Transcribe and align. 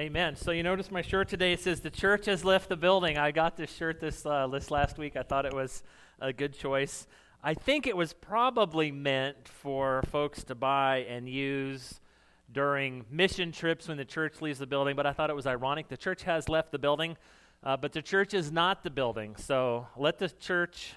Amen. 0.00 0.34
So 0.34 0.50
you 0.52 0.62
notice 0.62 0.90
my 0.90 1.02
shirt 1.02 1.28
today 1.28 1.52
it 1.52 1.60
says 1.60 1.80
the 1.80 1.90
church 1.90 2.24
has 2.24 2.42
left 2.42 2.70
the 2.70 2.76
building. 2.76 3.18
I 3.18 3.32
got 3.32 3.58
this 3.58 3.70
shirt 3.70 4.00
this 4.00 4.24
uh, 4.24 4.46
this 4.46 4.70
last 4.70 4.96
week. 4.96 5.14
I 5.14 5.22
thought 5.22 5.44
it 5.44 5.52
was 5.52 5.82
a 6.22 6.32
good 6.32 6.58
choice. 6.58 7.06
I 7.44 7.52
think 7.52 7.86
it 7.86 7.94
was 7.94 8.14
probably 8.14 8.90
meant 8.90 9.46
for 9.46 10.02
folks 10.10 10.42
to 10.44 10.54
buy 10.54 11.04
and 11.06 11.28
use 11.28 12.00
during 12.50 13.04
mission 13.10 13.52
trips 13.52 13.88
when 13.88 13.98
the 13.98 14.06
church 14.06 14.40
leaves 14.40 14.58
the 14.58 14.66
building, 14.66 14.96
but 14.96 15.04
I 15.04 15.12
thought 15.12 15.28
it 15.28 15.36
was 15.36 15.46
ironic. 15.46 15.88
The 15.88 15.98
church 15.98 16.22
has 16.22 16.48
left 16.48 16.72
the 16.72 16.78
building, 16.78 17.18
uh, 17.62 17.76
but 17.76 17.92
the 17.92 18.00
church 18.00 18.32
is 18.32 18.50
not 18.50 18.82
the 18.82 18.90
building. 18.90 19.36
So 19.36 19.86
let 19.98 20.18
the 20.18 20.30
church, 20.30 20.94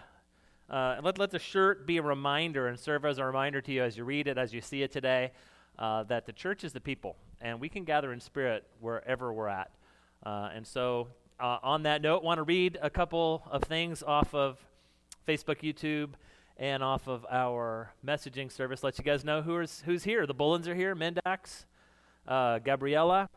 uh, 0.70 1.02
let, 1.04 1.20
let 1.20 1.32
the 1.32 1.40
shirt 1.40 1.86
be 1.86 1.98
a 1.98 2.02
reminder 2.02 2.70
and 2.70 2.80
serve 2.80 3.04
as 3.04 3.18
a 3.18 3.26
reminder 3.26 3.60
to 3.60 3.72
you 3.74 3.84
as 3.84 3.98
you 3.98 4.06
read 4.06 4.30
it, 4.30 4.38
as 4.38 4.54
you 4.54 4.62
see 4.62 4.82
it 4.82 4.94
today, 4.94 5.34
uh, 5.78 6.04
that 6.04 6.26
the 6.26 6.32
church 6.32 6.64
is 6.64 6.72
the 6.72 6.80
people, 6.80 7.18
and 7.44 7.60
we 7.60 7.70
can 7.70 7.84
gather 7.84 8.12
in 8.12 8.20
spirit 8.20 8.66
wherever 8.80 9.32
we're 9.32 9.50
at. 9.50 9.70
Uh, 10.26 10.50
and 10.56 10.66
so, 10.66 11.10
uh, 11.40 11.58
on 11.62 11.84
that 11.84 12.02
note, 12.02 12.24
want 12.24 12.38
to 12.38 12.44
read 12.44 12.80
a 12.82 12.90
couple 12.90 13.44
of 13.52 13.62
things 13.64 14.02
off 14.02 14.34
of 14.34 14.58
Facebook, 15.28 15.62
YouTube, 15.62 16.12
and 16.58 16.82
off 16.82 17.08
of 17.08 17.26
our 17.30 17.92
messaging 18.06 18.52
service. 18.52 18.84
Let 18.84 18.98
you 18.98 19.04
guys 19.04 19.26
know 19.26 19.42
who's 19.42 19.84
who's 19.86 20.04
here. 20.04 20.26
The 20.26 20.34
Bullens 20.34 20.68
are 20.68 20.76
here, 20.76 20.96
Mendax, 20.96 21.66
uh, 22.28 22.60
Gabriella, 22.60 23.30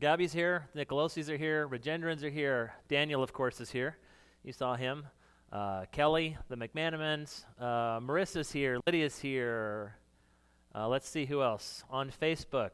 Gabby's 0.00 0.32
here, 0.32 0.68
Nicolosi's 0.76 1.28
are 1.28 1.36
here, 1.36 1.66
Regendrins 1.66 2.22
are 2.22 2.30
here, 2.30 2.74
Daniel, 2.88 3.22
of 3.22 3.32
course, 3.32 3.60
is 3.60 3.70
here. 3.70 3.96
You 4.44 4.52
saw 4.52 4.76
him. 4.76 5.06
Uh, 5.50 5.86
Kelly, 5.90 6.36
the 6.48 6.56
McManamans, 6.56 7.44
uh, 7.58 7.98
Marissa's 7.98 8.52
here, 8.52 8.78
Lydia's 8.86 9.18
here. 9.18 9.96
Uh, 10.74 10.86
let's 10.86 11.08
see 11.08 11.24
who 11.24 11.42
else. 11.42 11.82
On 11.90 12.10
Facebook, 12.10 12.70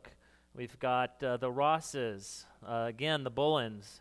we've 0.54 0.78
got 0.78 1.22
uh, 1.22 1.36
the 1.36 1.50
Rosses, 1.50 2.46
uh, 2.66 2.86
again, 2.88 3.24
the 3.24 3.30
Bullens. 3.30 4.00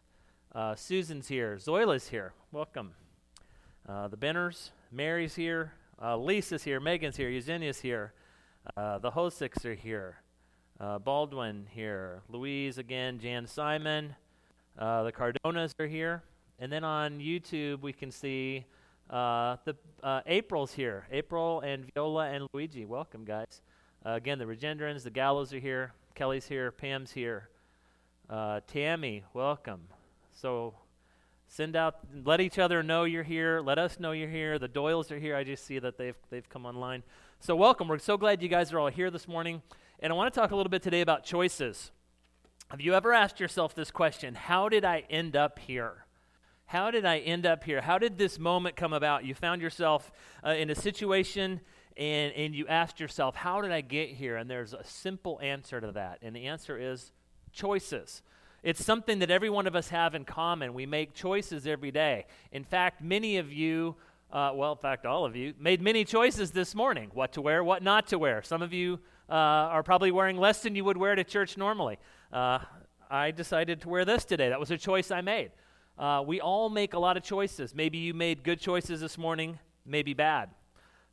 Uh, 0.54 0.76
Susan's 0.76 1.28
here, 1.28 1.58
Zoila's 1.58 2.10
here. 2.10 2.34
Welcome. 2.52 2.94
the 3.88 4.18
Benners, 4.18 4.70
Mary's 4.92 5.36
here, 5.36 5.74
uh, 6.02 6.18
Lisa's 6.18 6.64
here, 6.64 6.80
Megan's 6.80 7.18
here, 7.18 7.30
Eugenia's 7.30 7.80
here, 7.80 8.14
uh, 8.78 9.00
the 9.00 9.12
Hosicks 9.12 9.66
are 9.66 9.74
here, 9.74 10.18
uh, 10.80 11.00
Baldwin 11.00 11.68
here, 11.72 12.22
Louise 12.30 12.78
again, 12.78 13.20
Jan 13.20 13.48
Simon, 13.48 14.16
uh, 14.78 15.04
the 15.04 15.12
Cardonas 15.12 15.74
are 15.80 15.88
here, 15.88 16.24
and 16.60 16.72
then 16.72 16.84
on 16.84 17.20
YouTube 17.20 17.82
we 17.82 17.94
can 17.94 18.12
see 18.12 18.66
uh, 19.10 19.58
the 19.66 19.76
uh, 20.04 20.22
April's 20.26 20.74
here, 20.74 21.08
April 21.12 21.62
and 21.62 21.86
Viola 21.94 22.30
and 22.30 22.48
Luigi. 22.54 22.86
Welcome, 22.86 23.26
guys. 23.26 23.62
again, 24.06 24.38
the 24.38 24.46
Regendrins, 24.46 25.04
the 25.04 25.10
Gallows 25.10 25.54
are 25.54 25.60
here, 25.60 25.94
Kelly's 26.16 26.48
here, 26.48 26.72
Pam's 26.72 27.12
here, 27.12 27.50
Tammy, 28.68 29.24
welcome. 29.34 29.88
So 30.34 30.76
Send 31.54 31.76
out, 31.76 32.00
let 32.26 32.42
each 32.42 32.58
other 32.58 32.82
know 32.82 33.04
you're 33.04 33.22
here. 33.22 33.62
Let 33.62 33.78
us 33.78 34.00
know 34.00 34.12
you're 34.12 34.28
here. 34.28 34.58
The 34.58 34.68
Doyles 34.68 35.12
are 35.12 35.20
here. 35.20 35.36
I 35.36 35.44
just 35.44 35.64
see 35.64 35.78
that 35.78 36.00
they've, 36.00 36.16
they've 36.32 36.50
come 36.50 36.66
online. 36.66 37.04
So, 37.42 37.56
welcome. 37.56 37.88
We're 37.88 38.00
so 38.00 38.18
glad 38.18 38.42
you 38.42 38.50
guys 38.50 38.74
are 38.74 38.80
all 38.80 38.88
here 38.88 39.12
this 39.12 39.28
morning. 39.28 39.62
And 40.00 40.12
I 40.12 40.16
want 40.16 40.34
to 40.34 40.40
talk 40.40 40.50
a 40.50 40.56
little 40.56 40.72
bit 40.72 40.82
today 40.82 41.02
about 41.02 41.24
choices. 41.24 41.92
Have 42.72 42.82
you 42.82 42.96
ever 42.96 43.14
asked 43.14 43.40
yourself 43.40 43.76
this 43.76 43.92
question 43.92 44.34
How 44.34 44.68
did 44.68 44.84
I 44.84 45.04
end 45.12 45.36
up 45.36 45.60
here? 45.60 46.06
How 46.66 46.90
did 46.90 47.06
I 47.06 47.20
end 47.20 47.46
up 47.46 47.66
here? 47.66 47.82
How 47.82 48.00
did 48.00 48.18
this 48.18 48.40
moment 48.40 48.76
come 48.76 48.94
about? 48.94 49.24
You 49.24 49.36
found 49.36 49.62
yourself 49.62 50.12
uh, 50.44 50.56
in 50.56 50.72
a 50.72 50.76
situation 50.76 51.62
and, 51.98 52.34
and 52.34 52.56
you 52.56 52.68
asked 52.68 53.00
yourself, 53.00 53.36
How 53.36 53.62
did 53.62 53.72
I 53.72 53.82
get 53.82 54.10
here? 54.10 54.38
And 54.38 54.50
there's 54.50 54.74
a 54.74 54.84
simple 54.84 55.40
answer 55.42 55.80
to 55.80 55.92
that. 55.94 56.20
And 56.22 56.36
the 56.36 56.48
answer 56.48 56.78
is 56.78 57.12
choices. 57.52 58.22
It's 58.64 58.84
something 58.84 59.20
that 59.20 59.30
every 59.30 59.50
one 59.50 59.68
of 59.68 59.76
us 59.76 59.90
have 59.90 60.16
in 60.16 60.24
common. 60.24 60.74
We 60.74 60.86
make 60.86 61.14
choices 61.14 61.68
every 61.68 61.92
day. 61.92 62.26
In 62.52 62.64
fact, 62.64 63.02
many 63.02 63.38
of 63.38 63.52
you, 63.52 63.96
uh, 64.32 64.52
well, 64.56 64.72
in 64.72 64.78
fact, 64.78 65.06
all 65.06 65.26
of 65.26 65.36
you, 65.36 65.54
made 65.60 65.82
many 65.82 66.06
choices 66.06 66.52
this 66.52 66.74
morning 66.74 67.12
what 67.14 67.34
to 67.34 67.42
wear, 67.42 67.64
what 67.64 67.84
not 67.84 68.08
to 68.08 68.18
wear. 68.18 68.42
Some 68.42 68.62
of 68.62 68.72
you 68.72 69.00
uh, 69.30 69.34
are 69.34 69.84
probably 69.84 70.12
wearing 70.12 70.38
less 70.38 70.62
than 70.62 70.76
you 70.76 70.86
would 70.86 70.98
wear 70.98 71.14
to 71.14 71.26
church 71.26 71.58
normally. 71.58 72.00
Uh, 72.32 72.60
I 73.12 73.32
decided 73.32 73.82
to 73.82 73.90
wear 73.90 74.06
this 74.06 74.24
today. 74.24 74.50
That 74.50 74.60
was 74.60 74.72
a 74.72 74.78
choice 74.78 75.12
I 75.12 75.22
made. 75.22 75.52
Uh, 75.98 76.24
we 76.26 76.40
all 76.42 76.70
make 76.70 76.94
a 76.94 77.00
lot 77.00 77.18
of 77.18 77.24
choices. 77.24 77.76
Maybe 77.76 77.98
you 77.98 78.14
made 78.14 78.44
good 78.44 78.60
choices 78.60 79.02
this 79.02 79.18
morning, 79.18 79.60
maybe 79.86 80.14
bad. 80.14 80.50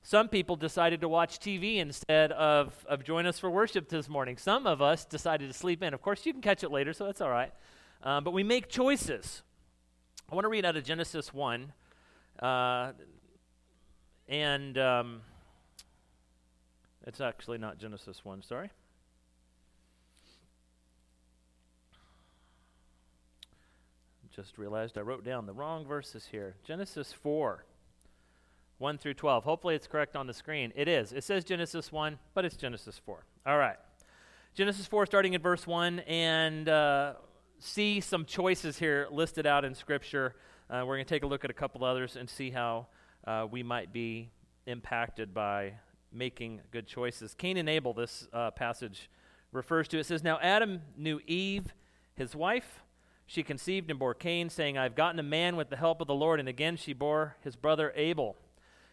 Some 0.03 0.29
people 0.29 0.57
decided 0.57 1.03
to 1.03 1.09
watch 1.09 1.39
TV 1.39 1.77
instead 1.77 2.33
of, 2.33 2.85
of 2.89 3.05
join 3.05 3.27
us 3.27 3.39
for 3.39 3.51
worship 3.51 3.89
this 3.89 4.09
morning. 4.09 4.39
Some 4.39 4.67
of 4.67 4.81
us 4.81 5.05
decided 5.05 5.49
to 5.49 5.55
sleep 5.55 5.83
in. 5.83 5.93
Of 5.93 6.01
course, 6.01 6.25
you 6.25 6.33
can 6.33 6.41
catch 6.43 6.65
it 6.65 6.71
later, 6.71 6.93
so 6.93 7.05
that's 7.05 7.21
all 7.21 7.31
right. 7.31 7.53
Um, 8.03 8.25
but 8.25 8.33
we 8.33 8.43
make 8.43 8.69
choices. 8.69 9.43
I 10.31 10.35
want 10.35 10.45
to 10.45 10.49
read 10.49 10.65
out 10.65 10.77
of 10.77 10.85
Genesis 10.85 11.35
1. 11.35 11.73
Uh, 12.41 12.93
and 14.27 14.79
um, 14.79 15.21
it's 17.07 17.21
actually 17.21 17.59
not 17.59 17.79
Genesis 17.79 18.25
1, 18.25 18.43
sorry. 18.43 18.71
Just 24.35 24.57
realized 24.57 24.97
I 24.97 25.01
wrote 25.01 25.25
down 25.25 25.45
the 25.45 25.53
wrong 25.53 25.85
verses 25.85 26.29
here. 26.31 26.55
Genesis 26.65 27.13
4. 27.13 27.65
1 28.81 28.97
through 28.97 29.13
12. 29.13 29.45
Hopefully 29.45 29.75
it's 29.75 29.87
correct 29.87 30.17
on 30.17 30.27
the 30.27 30.33
screen. 30.33 30.73
It 30.75 30.89
is. 30.89 31.13
It 31.13 31.23
says 31.23 31.45
Genesis 31.45 31.93
1, 31.93 32.19
but 32.33 32.47
it's 32.47 32.57
Genesis 32.57 32.99
4. 33.05 33.25
All 33.47 33.59
right. 33.59 33.77
Genesis 34.55 34.87
4, 34.87 35.05
starting 35.05 35.35
in 35.35 35.43
verse 35.43 35.67
1, 35.67 36.01
and 36.01 36.67
uh, 36.67 37.13
see 37.59 38.01
some 38.01 38.25
choices 38.25 38.79
here 38.79 39.07
listed 39.11 39.47
out 39.47 39.67
in 39.67 39.75
Scripture. 39.75 40.35
Uh, 40.71 40.83
we're 40.87 40.97
going 40.97 41.05
to 41.05 41.15
take 41.15 41.25
a 41.25 41.27
look 41.27 41.45
at 41.45 41.51
a 41.51 41.55
couple 41.55 41.85
others 41.85 42.17
and 42.17 42.29
see 42.29 42.51
how 42.51 42.87
uh, 43.27 43.47
we 43.51 43.63
might 43.63 43.93
be 43.93 44.31
impacted 44.67 45.35
by 45.35 45.75
making 46.11 46.63
good 46.71 46.87
choices. 46.87 47.35
Cain 47.35 47.59
and 47.59 47.69
Abel, 47.69 47.93
this 47.93 48.29
uh, 48.33 48.51
passage 48.51 49.11
refers 49.53 49.89
to. 49.89 49.99
It 49.99 50.07
says, 50.07 50.25
Now 50.25 50.39
Adam 50.41 50.81
knew 50.97 51.21
Eve, 51.27 51.75
his 52.15 52.35
wife. 52.35 52.81
She 53.27 53.43
conceived 53.43 53.91
and 53.91 53.99
bore 53.99 54.15
Cain, 54.15 54.49
saying, 54.49 54.79
I've 54.79 54.97
gotten 54.97 55.21
a 55.21 55.25
man 55.25 55.55
with 55.57 55.69
the 55.69 55.77
help 55.77 56.01
of 56.01 56.07
the 56.07 56.15
Lord. 56.15 56.41
And 56.41 56.49
again 56.49 56.77
she 56.77 56.95
bore 56.95 57.37
his 57.43 57.57
brother 57.57 57.93
Abel. 57.95 58.37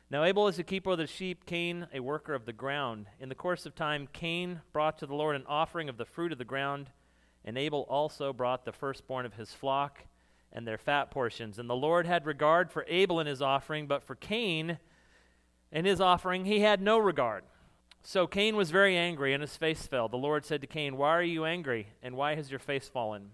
Now 0.09 0.23
Abel 0.23 0.47
is 0.47 0.57
a 0.57 0.63
keeper 0.63 0.91
of 0.91 0.99
the 0.99 1.05
sheep, 1.05 1.45
Cain 1.45 1.87
a 1.93 1.99
worker 1.99 2.33
of 2.33 2.45
the 2.45 2.53
ground. 2.53 3.07
In 3.19 3.27
the 3.27 3.35
course 3.35 3.65
of 3.65 3.75
time, 3.75 4.07
Cain 4.13 4.61
brought 4.71 4.97
to 4.99 5.05
the 5.05 5.13
Lord 5.13 5.35
an 5.35 5.43
offering 5.47 5.89
of 5.89 5.97
the 5.97 6.05
fruit 6.05 6.31
of 6.31 6.37
the 6.37 6.45
ground, 6.45 6.89
and 7.43 7.57
Abel 7.57 7.85
also 7.89 8.31
brought 8.31 8.63
the 8.63 8.71
firstborn 8.71 9.25
of 9.25 9.33
his 9.33 9.51
flock 9.51 10.05
and 10.53 10.65
their 10.65 10.77
fat 10.77 11.11
portions. 11.11 11.59
And 11.59 11.69
the 11.69 11.75
Lord 11.75 12.05
had 12.05 12.25
regard 12.25 12.71
for 12.71 12.85
Abel 12.87 13.19
and 13.19 13.27
his 13.27 13.41
offering, 13.41 13.85
but 13.85 14.01
for 14.01 14.15
Cain 14.15 14.79
and 15.73 15.85
his 15.85 15.99
offering 15.99 16.45
he 16.45 16.61
had 16.61 16.81
no 16.81 16.97
regard. 16.97 17.43
So 18.01 18.27
Cain 18.27 18.55
was 18.55 18.71
very 18.71 18.95
angry, 18.95 19.33
and 19.33 19.41
his 19.41 19.57
face 19.57 19.87
fell. 19.87 20.07
The 20.07 20.15
Lord 20.15 20.45
said 20.45 20.61
to 20.61 20.67
Cain, 20.67 20.95
Why 20.95 21.09
are 21.09 21.21
you 21.21 21.43
angry, 21.43 21.89
and 22.01 22.15
why 22.15 22.35
has 22.35 22.49
your 22.49 22.59
face 22.59 22.87
fallen? 22.87 23.31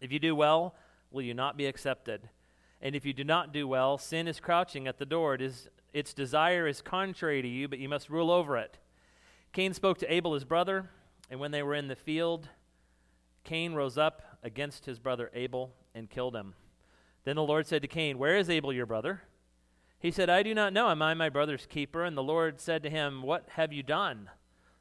If 0.00 0.10
you 0.12 0.18
do 0.18 0.34
well, 0.34 0.76
will 1.10 1.20
you 1.20 1.34
not 1.34 1.58
be 1.58 1.66
accepted? 1.66 2.30
And 2.84 2.94
if 2.94 3.06
you 3.06 3.14
do 3.14 3.24
not 3.24 3.50
do 3.50 3.66
well, 3.66 3.96
sin 3.96 4.28
is 4.28 4.38
crouching 4.38 4.86
at 4.86 4.98
the 4.98 5.06
door. 5.06 5.34
It 5.34 5.40
is, 5.40 5.68
its 5.94 6.12
desire 6.12 6.68
is 6.68 6.82
contrary 6.82 7.40
to 7.40 7.48
you, 7.48 7.66
but 7.66 7.78
you 7.78 7.88
must 7.88 8.10
rule 8.10 8.30
over 8.30 8.58
it. 8.58 8.76
Cain 9.54 9.72
spoke 9.72 9.96
to 9.98 10.12
Abel, 10.12 10.34
his 10.34 10.44
brother, 10.44 10.90
and 11.30 11.40
when 11.40 11.50
they 11.50 11.62
were 11.62 11.74
in 11.74 11.88
the 11.88 11.96
field, 11.96 12.50
Cain 13.42 13.72
rose 13.72 13.96
up 13.96 14.22
against 14.42 14.84
his 14.84 14.98
brother 14.98 15.30
Abel 15.32 15.72
and 15.94 16.10
killed 16.10 16.36
him. 16.36 16.52
Then 17.24 17.36
the 17.36 17.42
Lord 17.42 17.66
said 17.66 17.80
to 17.82 17.88
Cain, 17.88 18.18
Where 18.18 18.36
is 18.36 18.50
Abel 18.50 18.70
your 18.70 18.84
brother? 18.84 19.22
He 19.98 20.10
said, 20.10 20.28
I 20.28 20.42
do 20.42 20.54
not 20.54 20.74
know. 20.74 20.90
Am 20.90 21.00
I 21.00 21.14
my 21.14 21.30
brother's 21.30 21.64
keeper? 21.64 22.04
And 22.04 22.14
the 22.14 22.22
Lord 22.22 22.60
said 22.60 22.82
to 22.82 22.90
him, 22.90 23.22
What 23.22 23.48
have 23.52 23.72
you 23.72 23.82
done? 23.82 24.28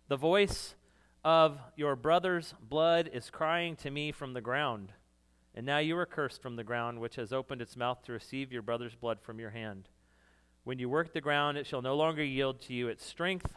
The 0.09 0.18
voice 0.18 0.75
of 1.24 1.58
your 1.78 1.96
brother's 1.96 2.53
blood 2.59 3.09
is 3.13 3.30
crying 3.30 3.78
to 3.78 3.90
me 3.90 4.12
from 4.12 4.34
the 4.34 4.42
ground. 4.42 4.92
And 5.55 5.65
now 5.65 5.77
you 5.77 5.97
are 5.97 6.05
cursed 6.05 6.41
from 6.41 6.55
the 6.55 6.63
ground, 6.63 7.00
which 7.00 7.15
has 7.17 7.31
opened 7.31 7.61
its 7.61 7.77
mouth 7.77 8.01
to 8.03 8.11
receive 8.11 8.51
your 8.51 8.63
brother's 8.63 8.95
blood 8.95 9.19
from 9.21 9.39
your 9.39 9.51
hand. 9.51 9.89
When 10.63 10.79
you 10.79 10.89
work 10.89 11.13
the 11.13 11.21
ground, 11.21 11.57
it 11.57 11.67
shall 11.67 11.81
no 11.81 11.95
longer 11.95 12.23
yield 12.23 12.61
to 12.61 12.73
you 12.73 12.88
its 12.88 13.05
strength. 13.05 13.53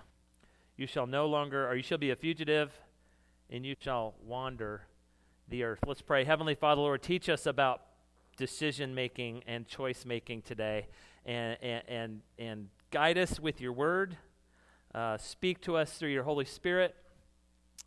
You 0.77 0.87
shall 0.87 1.07
no 1.07 1.27
longer, 1.27 1.67
or 1.69 1.75
you 1.75 1.83
shall 1.83 1.99
be 1.99 2.11
a 2.11 2.17
fugitive, 2.17 2.73
and 3.49 3.65
you 3.65 3.77
shall 3.81 4.15
wander 4.23 4.83
the 5.49 5.63
earth. 5.63 5.79
Let's 5.87 6.03
pray. 6.03 6.25
Heavenly 6.25 6.55
Father, 6.55 6.83
Lord, 6.83 7.03
teach 7.03 7.29
us 7.29 7.47
about 7.47 7.83
decision 8.37 8.95
making 8.95 9.43
and 9.47 9.67
choice 9.67 10.05
making 10.05 10.43
today, 10.43 10.89
and, 11.25 11.57
and, 11.63 11.83
and, 11.89 12.21
and, 12.39 12.69
guide 12.93 13.19
us 13.19 13.41
with 13.41 13.61
your 13.61 13.73
word. 13.73 14.17
Uh, 14.95 15.17
speak 15.19 15.61
to 15.61 15.77
us 15.77 15.95
through 15.95 16.11
your 16.11 16.23
Holy 16.23 16.45
Spirit, 16.45 16.95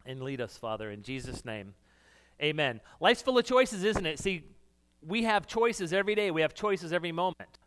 and 0.05 0.21
lead 0.21 0.41
us, 0.41 0.57
Father, 0.57 0.91
in 0.91 1.03
Jesus' 1.03 1.45
name. 1.45 1.73
Amen. 2.41 2.81
Life's 2.99 3.21
full 3.21 3.37
of 3.37 3.45
choices, 3.45 3.83
isn't 3.83 4.05
it? 4.05 4.19
See, 4.19 4.43
we 5.01 5.23
have 5.23 5.47
choices 5.47 5.93
every 5.93 6.15
day, 6.15 6.31
we 6.31 6.41
have 6.41 6.53
choices 6.53 6.93
every 6.93 7.11
moment. 7.11 7.59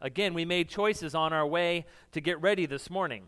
Again, 0.00 0.34
we 0.34 0.44
made 0.44 0.68
choices 0.68 1.14
on 1.14 1.32
our 1.32 1.46
way 1.46 1.86
to 2.12 2.20
get 2.20 2.40
ready 2.40 2.66
this 2.66 2.88
morning. 2.88 3.26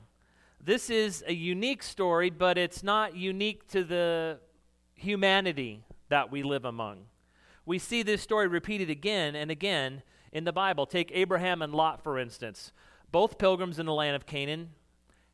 This 0.63 0.91
is 0.91 1.25
a 1.27 1.33
unique 1.33 1.83
story, 1.83 2.31
but 2.31 2.59
it's 2.59 2.83
not 2.83 3.17
unique 3.17 3.67
to 3.69 3.83
the 3.83 4.39
humanity 4.95 5.85
that 6.11 6.31
we 6.31 6.43
live 6.43 6.65
among. 6.65 7.07
We 7.65 7.79
see 7.79 8.03
this 8.03 8.23
story 8.23 8.47
repeated 8.47 8.91
again 8.91 9.35
and 9.35 9.51
again 9.51 10.03
in 10.33 10.45
the 10.45 10.53
Bible. 10.53 10.87
Take 10.87 11.11
Abraham 11.15 11.63
and 11.63 11.75
Lot, 11.75 12.03
for 12.03 12.19
instance. 12.19 12.73
Both 13.11 13.39
pilgrims 13.39 13.79
in 13.79 13.87
the 13.87 13.93
land 13.93 14.15
of 14.15 14.27
Canaan. 14.27 14.71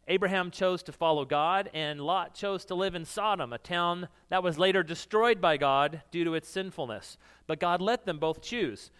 Abraham 0.08 0.50
chose 0.50 0.82
to 0.84 0.92
follow 0.92 1.24
God, 1.24 1.68
and 1.74 2.00
Lot 2.00 2.34
chose 2.34 2.64
to 2.66 2.74
live 2.74 2.94
in 2.94 3.04
Sodom, 3.04 3.52
a 3.52 3.58
town 3.58 4.08
that 4.28 4.42
was 4.42 4.58
later 4.58 4.82
destroyed 4.82 5.40
by 5.40 5.56
God 5.56 6.02
due 6.12 6.24
to 6.24 6.34
its 6.34 6.48
sinfulness. 6.48 7.18
But 7.46 7.58
God 7.58 7.80
let 7.80 8.06
them 8.06 8.18
both 8.18 8.40
choose. 8.40 8.90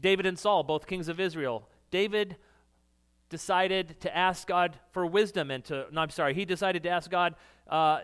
David 0.00 0.26
and 0.26 0.38
Saul, 0.38 0.64
both 0.64 0.86
kings 0.86 1.08
of 1.08 1.20
Israel. 1.20 1.68
David 1.90 2.36
decided 3.28 4.00
to 4.00 4.16
ask 4.16 4.46
God 4.46 4.78
for 4.92 5.06
wisdom 5.06 5.50
and 5.50 5.64
to, 5.64 5.86
no, 5.92 6.00
I'm 6.00 6.10
sorry, 6.10 6.34
he 6.34 6.44
decided 6.44 6.82
to 6.82 6.88
ask 6.88 7.10
God 7.10 7.34
uh, 7.68 8.00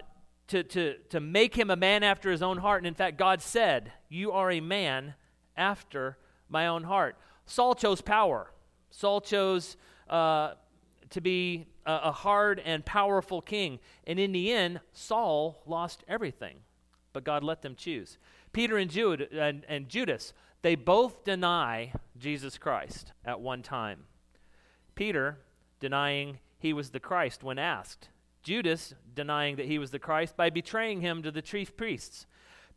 to, 0.48 0.62
to, 0.62 0.94
to 1.10 1.20
make 1.20 1.56
him 1.56 1.70
a 1.70 1.76
man 1.76 2.02
after 2.02 2.30
his 2.30 2.42
own 2.42 2.58
heart. 2.58 2.80
And 2.80 2.86
in 2.86 2.94
fact, 2.94 3.18
God 3.18 3.42
said, 3.42 3.92
You 4.08 4.32
are 4.32 4.50
a 4.50 4.60
man 4.60 5.14
after 5.56 6.18
my 6.48 6.66
own 6.66 6.84
heart. 6.84 7.16
Saul 7.46 7.74
chose 7.74 8.00
power. 8.00 8.52
Saul 8.90 9.20
chose 9.20 9.76
uh, 10.08 10.52
to 11.12 11.20
be 11.20 11.66
a, 11.86 11.94
a 12.04 12.12
hard 12.12 12.60
and 12.64 12.84
powerful 12.84 13.40
king. 13.40 13.78
And 14.06 14.18
in 14.18 14.32
the 14.32 14.52
end, 14.52 14.80
Saul 14.92 15.62
lost 15.66 16.04
everything. 16.08 16.56
But 17.12 17.24
God 17.24 17.44
let 17.44 17.62
them 17.62 17.74
choose. 17.76 18.18
Peter 18.52 18.76
and, 18.76 18.90
Jude, 18.90 19.28
and, 19.32 19.64
and 19.68 19.88
Judas, 19.88 20.32
they 20.62 20.74
both 20.74 21.24
deny 21.24 21.92
Jesus 22.18 22.58
Christ 22.58 23.12
at 23.24 23.40
one 23.40 23.62
time. 23.62 24.04
Peter 24.94 25.38
denying 25.80 26.38
he 26.58 26.72
was 26.72 26.90
the 26.90 27.00
Christ 27.00 27.42
when 27.42 27.58
asked. 27.58 28.08
Judas 28.42 28.94
denying 29.14 29.56
that 29.56 29.66
he 29.66 29.78
was 29.78 29.90
the 29.90 29.98
Christ 29.98 30.36
by 30.36 30.50
betraying 30.50 31.00
him 31.00 31.22
to 31.22 31.30
the 31.30 31.42
chief 31.42 31.76
priests. 31.76 32.26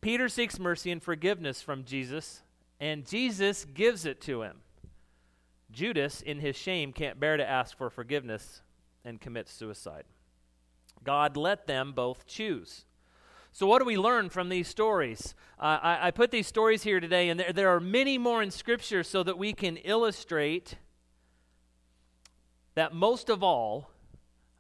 Peter 0.02 0.30
seeks 0.30 0.60
mercy 0.60 0.92
and 0.92 1.02
forgiveness 1.02 1.62
from 1.62 1.84
Jesus, 1.84 2.44
and 2.80 3.08
Jesus 3.08 3.66
gives 3.66 4.06
it 4.06 4.22
to 4.22 4.44
him. 4.44 4.62
Judas, 5.72 6.22
in 6.22 6.40
his 6.40 6.56
shame, 6.56 6.94
can't 6.94 7.20
bear 7.20 7.38
to 7.38 7.50
ask 7.50 7.78
for 7.78 7.90
forgiveness 7.90 8.62
and 9.04 9.20
commits 9.20 9.52
suicide. 9.52 10.06
God 11.04 11.38
let 11.38 11.68
them 11.68 11.94
both 11.94 12.26
choose. 12.26 12.86
So, 13.52 13.66
what 13.66 13.80
do 13.80 13.86
we 13.86 13.98
learn 13.98 14.30
from 14.30 14.50
these 14.50 14.68
stories? 14.68 15.34
Uh, 15.58 15.80
I, 15.82 16.08
I, 16.08 16.12
put 16.12 16.30
these 16.30 16.48
stories 16.48 16.84
here 16.84 17.00
today, 17.00 17.30
and 17.30 17.40
there, 17.40 17.54
there 17.54 17.70
are 17.70 17.80
many 17.80 18.18
more 18.18 18.44
in 18.44 18.52
Scripture 18.52 19.02
so 19.02 19.24
that 19.24 19.38
we 19.38 19.54
can 19.54 19.78
illustrate 19.78 20.76
that 22.74 22.94
most 22.94 23.30
of 23.30 23.42
all, 23.42 23.92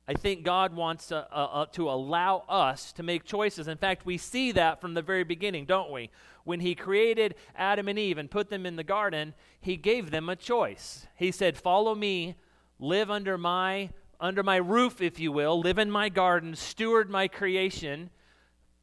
I 0.07 0.13
think 0.13 0.43
God 0.43 0.75
wants 0.75 1.07
to, 1.07 1.27
uh, 1.31 1.49
uh, 1.51 1.65
to 1.71 1.89
allow 1.89 2.43
us 2.47 2.91
to 2.93 3.03
make 3.03 3.23
choices. 3.23 3.67
In 3.67 3.77
fact, 3.77 4.05
we 4.05 4.17
see 4.17 4.51
that 4.51 4.79
from 4.79 4.93
the 4.93 5.01
very 5.01 5.23
beginning, 5.23 5.65
don't 5.65 5.91
we? 5.91 6.11
When 6.43 6.59
He 6.59 6.75
created 6.75 7.33
Adam 7.55 7.87
and 7.87 7.97
Eve 7.97 8.19
and 8.19 8.29
put 8.29 8.49
them 8.49 8.67
in 8.67 8.75
the 8.75 8.83
garden, 8.83 9.33
He 9.59 9.77
gave 9.77 10.11
them 10.11 10.29
a 10.29 10.35
choice. 10.35 11.07
He 11.15 11.31
said, 11.31 11.57
Follow 11.57 11.95
me, 11.95 12.35
live 12.77 13.09
under 13.09 13.35
my, 13.35 13.89
under 14.19 14.43
my 14.43 14.57
roof, 14.57 15.01
if 15.01 15.19
you 15.19 15.31
will, 15.31 15.59
live 15.59 15.79
in 15.79 15.89
my 15.89 16.09
garden, 16.09 16.55
steward 16.55 17.09
my 17.09 17.27
creation. 17.27 18.11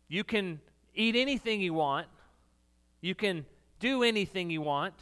You 0.09 0.25
can 0.25 0.61
eat 0.93 1.15
anything 1.15 1.61
you 1.61 1.75
want, 1.75 2.09
you 3.01 3.15
can 3.15 3.47
do 3.79 4.03
anything 4.03 4.51
you 4.51 4.61
want. 4.61 4.95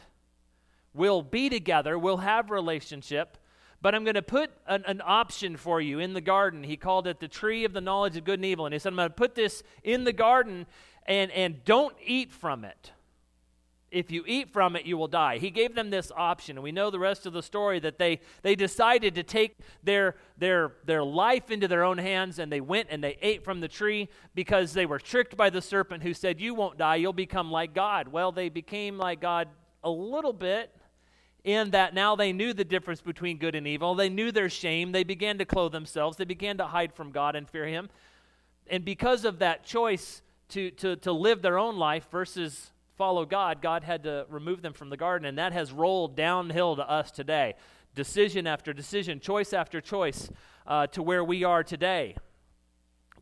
We'll 0.93 1.23
be 1.23 1.49
together, 1.49 1.97
we'll 1.97 2.17
have 2.17 2.51
relationship. 2.51 3.37
But 3.81 3.95
I'm 3.95 4.03
going 4.03 4.15
to 4.15 4.21
put 4.21 4.51
an, 4.67 4.83
an, 4.85 5.01
option 5.03 5.57
for 5.57 5.81
you 5.81 5.99
in 5.99 6.13
the 6.13 6.21
garden. 6.21 6.63
He 6.63 6.77
called 6.77 7.07
it 7.07 7.19
the 7.19 7.27
tree 7.27 7.65
of 7.65 7.73
the 7.73 7.81
knowledge 7.81 8.15
of 8.15 8.23
good 8.23 8.37
and 8.39 8.45
evil. 8.45 8.65
And 8.65 8.73
he 8.73 8.79
said, 8.79 8.89
I'm 8.89 8.95
going 8.95 9.09
to 9.09 9.15
put 9.15 9.33
this 9.33 9.63
in 9.83 10.03
the 10.03 10.13
garden 10.13 10.67
and, 11.07 11.31
and 11.31 11.63
don't 11.65 11.95
eat 12.05 12.31
from 12.31 12.63
it. 12.63 12.91
If 13.89 14.09
you 14.09 14.23
eat 14.25 14.53
from 14.53 14.77
it, 14.77 14.85
you 14.85 14.97
will 14.97 15.09
die. 15.09 15.37
He 15.37 15.49
gave 15.49 15.75
them 15.75 15.89
this 15.89 16.11
option. 16.15 16.57
And 16.57 16.63
we 16.63 16.71
know 16.71 16.91
the 16.91 16.99
rest 16.99 17.25
of 17.25 17.33
the 17.33 17.43
story 17.43 17.79
that 17.79 17.97
they, 17.97 18.21
they 18.41 18.55
decided 18.55 19.15
to 19.15 19.23
take 19.23 19.57
their, 19.83 20.15
their, 20.37 20.73
their 20.85 21.03
life 21.03 21.51
into 21.51 21.67
their 21.67 21.83
own 21.83 21.97
hands 21.97 22.39
and 22.39 22.49
they 22.49 22.61
went 22.61 22.87
and 22.89 23.03
they 23.03 23.17
ate 23.21 23.43
from 23.43 23.59
the 23.59 23.67
tree 23.67 24.07
because 24.33 24.73
they 24.73 24.85
were 24.85 24.99
tricked 24.99 25.35
by 25.35 25.49
the 25.49 25.61
serpent 25.61 26.03
who 26.03 26.13
said, 26.13 26.39
You 26.39 26.53
won't 26.53 26.77
die, 26.77 26.97
you'll 26.97 27.11
become 27.11 27.51
like 27.51 27.73
God. 27.73 28.07
Well, 28.07 28.31
they 28.31 28.47
became 28.47 28.97
like 28.97 29.19
God 29.19 29.49
a 29.83 29.89
little 29.89 30.33
bit 30.33 30.73
in 31.43 31.71
that 31.71 31.93
now 31.93 32.15
they 32.15 32.33
knew 32.33 32.53
the 32.53 32.63
difference 32.63 33.01
between 33.01 33.37
good 33.37 33.55
and 33.55 33.67
evil. 33.67 33.95
They 33.95 34.09
knew 34.09 34.31
their 34.31 34.49
shame. 34.49 34.91
They 34.91 35.03
began 35.03 35.37
to 35.39 35.45
clothe 35.45 35.71
themselves. 35.71 36.17
They 36.17 36.25
began 36.25 36.57
to 36.57 36.67
hide 36.67 36.93
from 36.93 37.11
God 37.11 37.35
and 37.35 37.49
fear 37.49 37.65
Him. 37.65 37.89
And 38.67 38.85
because 38.85 39.25
of 39.25 39.39
that 39.39 39.65
choice 39.65 40.21
to, 40.49 40.71
to, 40.71 40.95
to 40.97 41.11
live 41.11 41.41
their 41.41 41.57
own 41.57 41.77
life 41.77 42.07
versus 42.11 42.71
follow 42.95 43.25
God, 43.25 43.61
God 43.61 43.83
had 43.83 44.03
to 44.03 44.25
remove 44.29 44.61
them 44.61 44.73
from 44.73 44.89
the 44.89 44.97
garden. 44.97 45.27
And 45.27 45.37
that 45.37 45.53
has 45.53 45.71
rolled 45.71 46.15
downhill 46.15 46.75
to 46.75 46.89
us 46.89 47.09
today. 47.09 47.55
Decision 47.95 48.45
after 48.45 48.71
decision, 48.71 49.19
choice 49.19 49.51
after 49.51 49.81
choice, 49.81 50.29
uh, 50.67 50.87
to 50.87 51.01
where 51.01 51.23
we 51.23 51.43
are 51.43 51.63
today. 51.63 52.15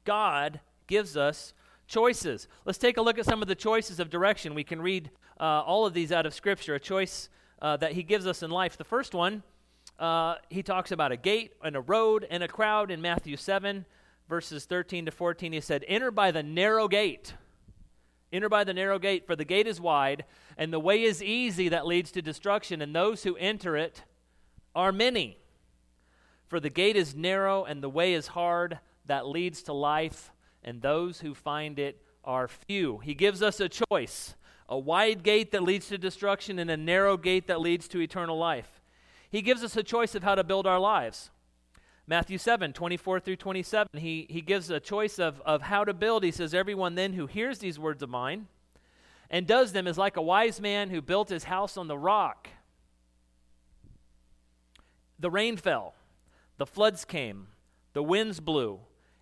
God 0.04 0.60
gives 0.88 1.16
us 1.16 1.54
choices. 1.88 2.48
Let's 2.66 2.78
take 2.78 2.98
a 2.98 3.02
look 3.02 3.18
at 3.18 3.26
some 3.26 3.42
of 3.42 3.48
the 3.48 3.56
choices 3.56 4.00
of 4.00 4.10
direction. 4.10 4.54
We 4.54 4.64
can 4.64 4.82
read 4.82 5.10
uh, 5.40 5.44
all 5.44 5.86
of 5.86 5.94
these 5.94 6.12
out 6.12 6.26
of 6.26 6.34
Scripture. 6.34 6.76
A 6.76 6.80
choice 6.80 7.30
uh, 7.62 7.78
that 7.78 7.94
he 7.94 8.04
gives 8.04 8.28
us 8.28 8.44
in 8.44 8.52
life. 8.52 8.78
The 8.78 8.84
first 8.84 9.14
one, 9.14 9.44
uh, 9.98 10.36
he 10.50 10.64
talks 10.64 10.92
about 10.92 11.12
a 11.12 11.18
gate 11.18 11.54
and 11.64 11.76
a 11.76 11.82
road 11.82 12.26
and 12.30 12.44
a 12.44 12.48
crowd 12.48 12.92
in 12.92 13.02
Matthew 13.02 13.36
7, 13.38 13.86
verses 14.28 14.66
13 14.66 15.06
to 15.06 15.12
14. 15.12 15.52
He 15.52 15.62
said, 15.62 15.84
Enter 15.88 16.12
by 16.12 16.32
the 16.32 16.44
narrow 16.44 16.88
gate. 16.88 17.34
Enter 18.32 18.50
by 18.50 18.64
the 18.64 18.74
narrow 18.74 19.00
gate, 19.00 19.26
for 19.26 19.36
the 19.36 19.46
gate 19.46 19.68
is 19.68 19.82
wide, 19.82 20.24
and 20.58 20.72
the 20.72 20.80
way 20.80 21.04
is 21.04 21.24
easy 21.24 21.70
that 21.70 21.88
leads 21.88 22.12
to 22.12 22.22
destruction, 22.22 22.82
and 22.82 22.96
those 22.96 23.24
who 23.24 23.36
enter 23.38 23.76
it 23.76 24.04
are 24.76 24.92
many. 24.92 25.38
For 26.48 26.60
the 26.60 26.70
gate 26.70 26.96
is 26.96 27.16
narrow, 27.16 27.64
and 27.64 27.82
the 27.82 27.90
way 27.90 28.14
is 28.14 28.28
hard 28.28 28.80
that 29.06 29.28
leads 29.28 29.64
to 29.64 29.74
life, 29.74 30.32
and 30.64 30.82
those 30.82 31.22
who 31.22 31.34
find 31.34 31.80
it 31.80 32.04
are 32.24 32.48
few. 32.48 33.00
He 33.00 33.16
gives 33.16 33.42
us 33.42 33.60
a 33.60 33.70
choice 33.70 34.36
a 34.70 34.78
wide 34.78 35.24
gate 35.24 35.52
that 35.52 35.64
leads 35.64 35.88
to 35.88 35.98
destruction 35.98 36.60
and 36.60 36.70
a 36.70 36.78
narrow 36.78 37.18
gate 37.18 37.48
that 37.48 37.60
leads 37.60 37.88
to 37.90 38.00
eternal 38.00 38.38
life. 38.38 38.80
He 39.30 39.42
gives 39.42 39.64
us 39.64 39.76
a 39.76 39.84
choice 39.84 40.16
of 40.16 40.24
how 40.24 40.36
to 40.36 40.44
build 40.44 40.68
our 40.68 40.80
lives. 40.80 41.32
Matthew 42.08 42.38
7, 42.38 42.72
24 42.74 43.20
through 43.20 43.36
27, 43.36 43.88
he, 43.96 44.28
he 44.30 44.42
gives 44.42 44.70
a 44.70 44.80
choice 44.80 45.20
of, 45.20 45.42
of 45.42 45.64
how 45.64 45.84
to 45.84 45.94
build. 45.94 46.24
He 46.24 46.32
says, 46.32 46.54
Everyone 46.54 46.96
then 46.96 47.14
who 47.14 47.28
hears 47.28 47.60
these 47.60 47.78
words 47.78 48.02
of 48.02 48.10
mine 48.10 48.48
and 49.30 49.46
does 49.46 49.74
them 49.74 49.88
is 49.88 49.98
like 49.98 50.18
a 50.18 50.22
wise 50.22 50.60
man 50.60 50.90
who 50.90 51.02
built 51.02 51.30
his 51.30 51.46
house 51.46 51.78
on 51.78 51.88
the 51.88 51.98
rock. 51.98 52.50
The 55.20 55.30
rain 55.30 55.58
fell, 55.58 55.96
the 56.58 56.66
floods 56.66 57.06
came, 57.06 57.48
the 57.94 58.04
winds 58.04 58.40
blew 58.40 58.80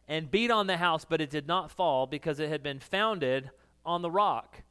and 0.07 0.31
beat 0.31 0.51
on 0.51 0.67
the 0.67 0.77
house, 0.77 1.03
but 1.03 1.19
it 1.19 1.29
did 1.29 1.48
not 1.48 1.72
fall 1.72 2.05
because 2.05 2.39
it 2.39 2.50
had 2.50 2.63
been 2.63 2.79
founded 2.79 3.50
on 3.86 4.01
the 4.01 4.12
rock. 4.12 4.62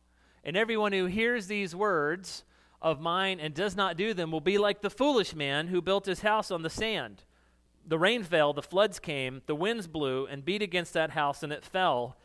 And 0.47 0.57
everyone 0.57 0.93
who 0.93 1.07
hears 1.07 1.49
these 1.49 1.75
words 1.75 2.45
of 2.81 3.01
mine 3.01 3.41
and 3.41 3.53
does 3.53 3.75
not 3.75 3.97
do 3.97 4.15
them 4.15 4.31
will 4.31 4.41
be 4.41 4.59
like 4.59 4.81
the 4.81 4.89
foolish 4.89 5.35
man 5.35 5.67
who 5.67 5.83
built 5.83 6.07
his 6.07 6.21
house 6.21 6.53
on 6.53 6.63
the 6.63 6.71
sand. 6.71 7.25
The 7.85 7.99
rain 7.99 8.23
fell, 8.23 8.53
the 8.53 8.63
floods 8.63 9.01
came, 9.01 9.43
the 9.47 9.57
winds 9.57 9.89
blew 9.89 10.25
and 10.27 10.45
beat 10.45 10.63
against 10.63 10.93
that 10.93 11.11
house, 11.11 11.43
and 11.43 11.53
it 11.53 11.65
fell. 11.65 12.17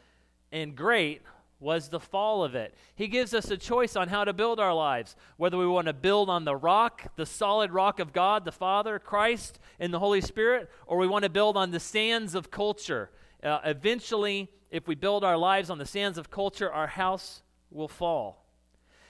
And 0.51 0.75
great 0.75 1.23
was 1.59 1.89
the 1.89 1.99
fall 1.99 2.43
of 2.43 2.53
it. 2.53 2.75
He 2.93 3.07
gives 3.07 3.33
us 3.33 3.49
a 3.49 3.57
choice 3.57 3.95
on 3.95 4.09
how 4.09 4.23
to 4.23 4.33
build 4.33 4.59
our 4.59 4.73
lives, 4.73 5.15
whether 5.37 5.57
we 5.57 5.65
want 5.65 5.87
to 5.87 5.93
build 5.93 6.29
on 6.29 6.45
the 6.45 6.55
rock, 6.55 7.07
the 7.15 7.25
solid 7.25 7.71
rock 7.71 7.99
of 7.99 8.13
God, 8.13 8.45
the 8.45 8.51
Father, 8.51 8.99
Christ, 8.99 9.59
and 9.79 9.91
the 9.91 9.99
Holy 9.99 10.21
Spirit, 10.21 10.69
or 10.85 10.99
we 10.99 11.07
want 11.07 11.23
to 11.23 11.29
build 11.29 11.57
on 11.57 11.71
the 11.71 11.79
sands 11.79 12.35
of 12.35 12.51
culture. 12.51 13.09
Uh, 13.43 13.61
eventually, 13.65 14.47
if 14.69 14.87
we 14.87 14.93
build 14.93 15.23
our 15.23 15.37
lives 15.37 15.71
on 15.71 15.79
the 15.79 15.87
sands 15.87 16.19
of 16.19 16.29
culture, 16.29 16.71
our 16.71 16.85
house 16.85 17.41
will 17.71 17.87
fall. 17.87 18.45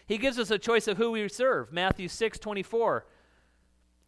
He 0.06 0.18
gives 0.18 0.38
us 0.38 0.52
a 0.52 0.60
choice 0.60 0.88
of 0.88 0.98
who 0.98 1.12
we 1.12 1.28
serve. 1.30 1.72
Matthew 1.72 2.08
6 2.08 2.40
24. 2.40 3.06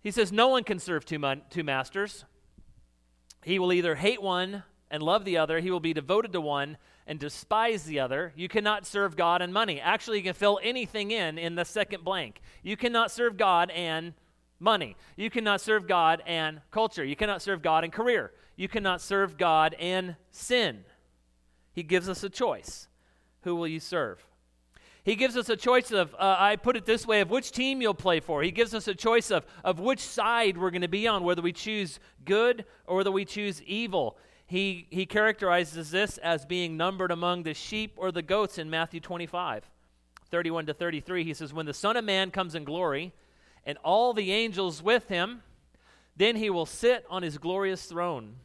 He 0.01 0.11
says, 0.11 0.31
No 0.31 0.49
one 0.49 0.63
can 0.63 0.79
serve 0.79 1.05
two, 1.05 1.19
mon- 1.19 1.43
two 1.49 1.63
masters. 1.63 2.25
He 3.43 3.59
will 3.59 3.73
either 3.73 3.95
hate 3.95 4.21
one 4.21 4.63
and 4.91 5.01
love 5.01 5.25
the 5.25 5.37
other, 5.37 5.59
he 5.59 5.71
will 5.71 5.79
be 5.79 5.93
devoted 5.93 6.31
to 6.33 6.41
one 6.41 6.77
and 7.07 7.19
despise 7.19 7.83
the 7.83 7.99
other. 7.99 8.31
You 8.35 8.47
cannot 8.47 8.85
serve 8.85 9.15
God 9.15 9.41
and 9.41 9.51
money. 9.51 9.81
Actually, 9.81 10.17
you 10.17 10.23
can 10.23 10.33
fill 10.33 10.59
anything 10.61 11.11
in 11.11 11.37
in 11.37 11.55
the 11.55 11.65
second 11.65 12.03
blank. 12.03 12.41
You 12.61 12.77
cannot 12.77 13.11
serve 13.11 13.35
God 13.35 13.71
and 13.71 14.13
money. 14.59 14.95
You 15.15 15.29
cannot 15.29 15.61
serve 15.61 15.87
God 15.87 16.21
and 16.25 16.61
culture. 16.69 17.03
You 17.03 17.15
cannot 17.15 17.41
serve 17.41 17.61
God 17.61 17.83
and 17.83 17.91
career. 17.91 18.33
You 18.55 18.67
cannot 18.67 19.01
serve 19.01 19.37
God 19.37 19.75
and 19.79 20.15
sin. 20.31 20.85
He 21.73 21.83
gives 21.83 22.07
us 22.07 22.23
a 22.23 22.29
choice. 22.29 22.87
Who 23.41 23.55
will 23.55 23.67
you 23.67 23.79
serve? 23.79 24.25
He 25.03 25.15
gives 25.15 25.35
us 25.35 25.49
a 25.49 25.57
choice 25.57 25.91
of, 25.91 26.13
uh, 26.15 26.37
I 26.39 26.55
put 26.55 26.77
it 26.77 26.85
this 26.85 27.05
way, 27.05 27.19
of 27.19 27.29
which 27.29 27.51
team 27.51 27.81
you'll 27.81 27.93
play 27.93 28.21
for. 28.21 28.41
He 28.41 28.51
gives 28.51 28.73
us 28.73 28.87
a 28.87 28.95
choice 28.95 29.31
of, 29.31 29.45
of 29.63 29.79
which 29.79 29.99
side 29.99 30.57
we're 30.57 30.71
going 30.71 30.81
to 30.81 30.87
be 30.87 31.07
on, 31.07 31.23
whether 31.23 31.41
we 31.41 31.51
choose 31.51 31.99
good 32.23 32.63
or 32.87 32.97
whether 32.97 33.11
we 33.11 33.25
choose 33.25 33.61
evil. 33.63 34.17
he, 34.45 34.87
he 34.89 35.05
characterizes 35.05 35.91
this 35.91 36.17
as 36.19 36.45
being 36.45 36.77
numbered 36.77 37.11
among 37.11 37.43
the 37.43 37.53
sheep 37.53 37.93
or 37.97 38.11
the 38.11 38.21
goats 38.21 38.57
in 38.57 38.69
Matthew 38.69 39.01
25, 39.01 39.69
31 40.31 40.65
to 40.67 40.73
33. 40.73 41.23
He 41.25 41.33
says, 41.33 41.53
When 41.53 41.65
the 41.65 41.73
Son 41.73 41.97
of 41.97 42.05
Man 42.05 42.31
comes 42.31 42.55
in 42.55 42.63
glory, 42.63 43.13
and 43.65 43.77
all 43.83 44.13
the 44.13 44.31
angels 44.31 44.81
with 44.81 45.07
him, 45.07 45.41
then 46.15 46.35
he 46.35 46.49
will 46.49 46.65
sit 46.65 47.05
on 47.09 47.23
his 47.23 47.37
glorious 47.37 47.85
throne. 47.85 48.35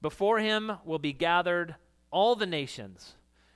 Before 0.00 0.38
him 0.38 0.72
will 0.84 0.98
be 0.98 1.12
gathered 1.12 1.74
all 2.10 2.36
the 2.36 2.46
nations, 2.46 3.14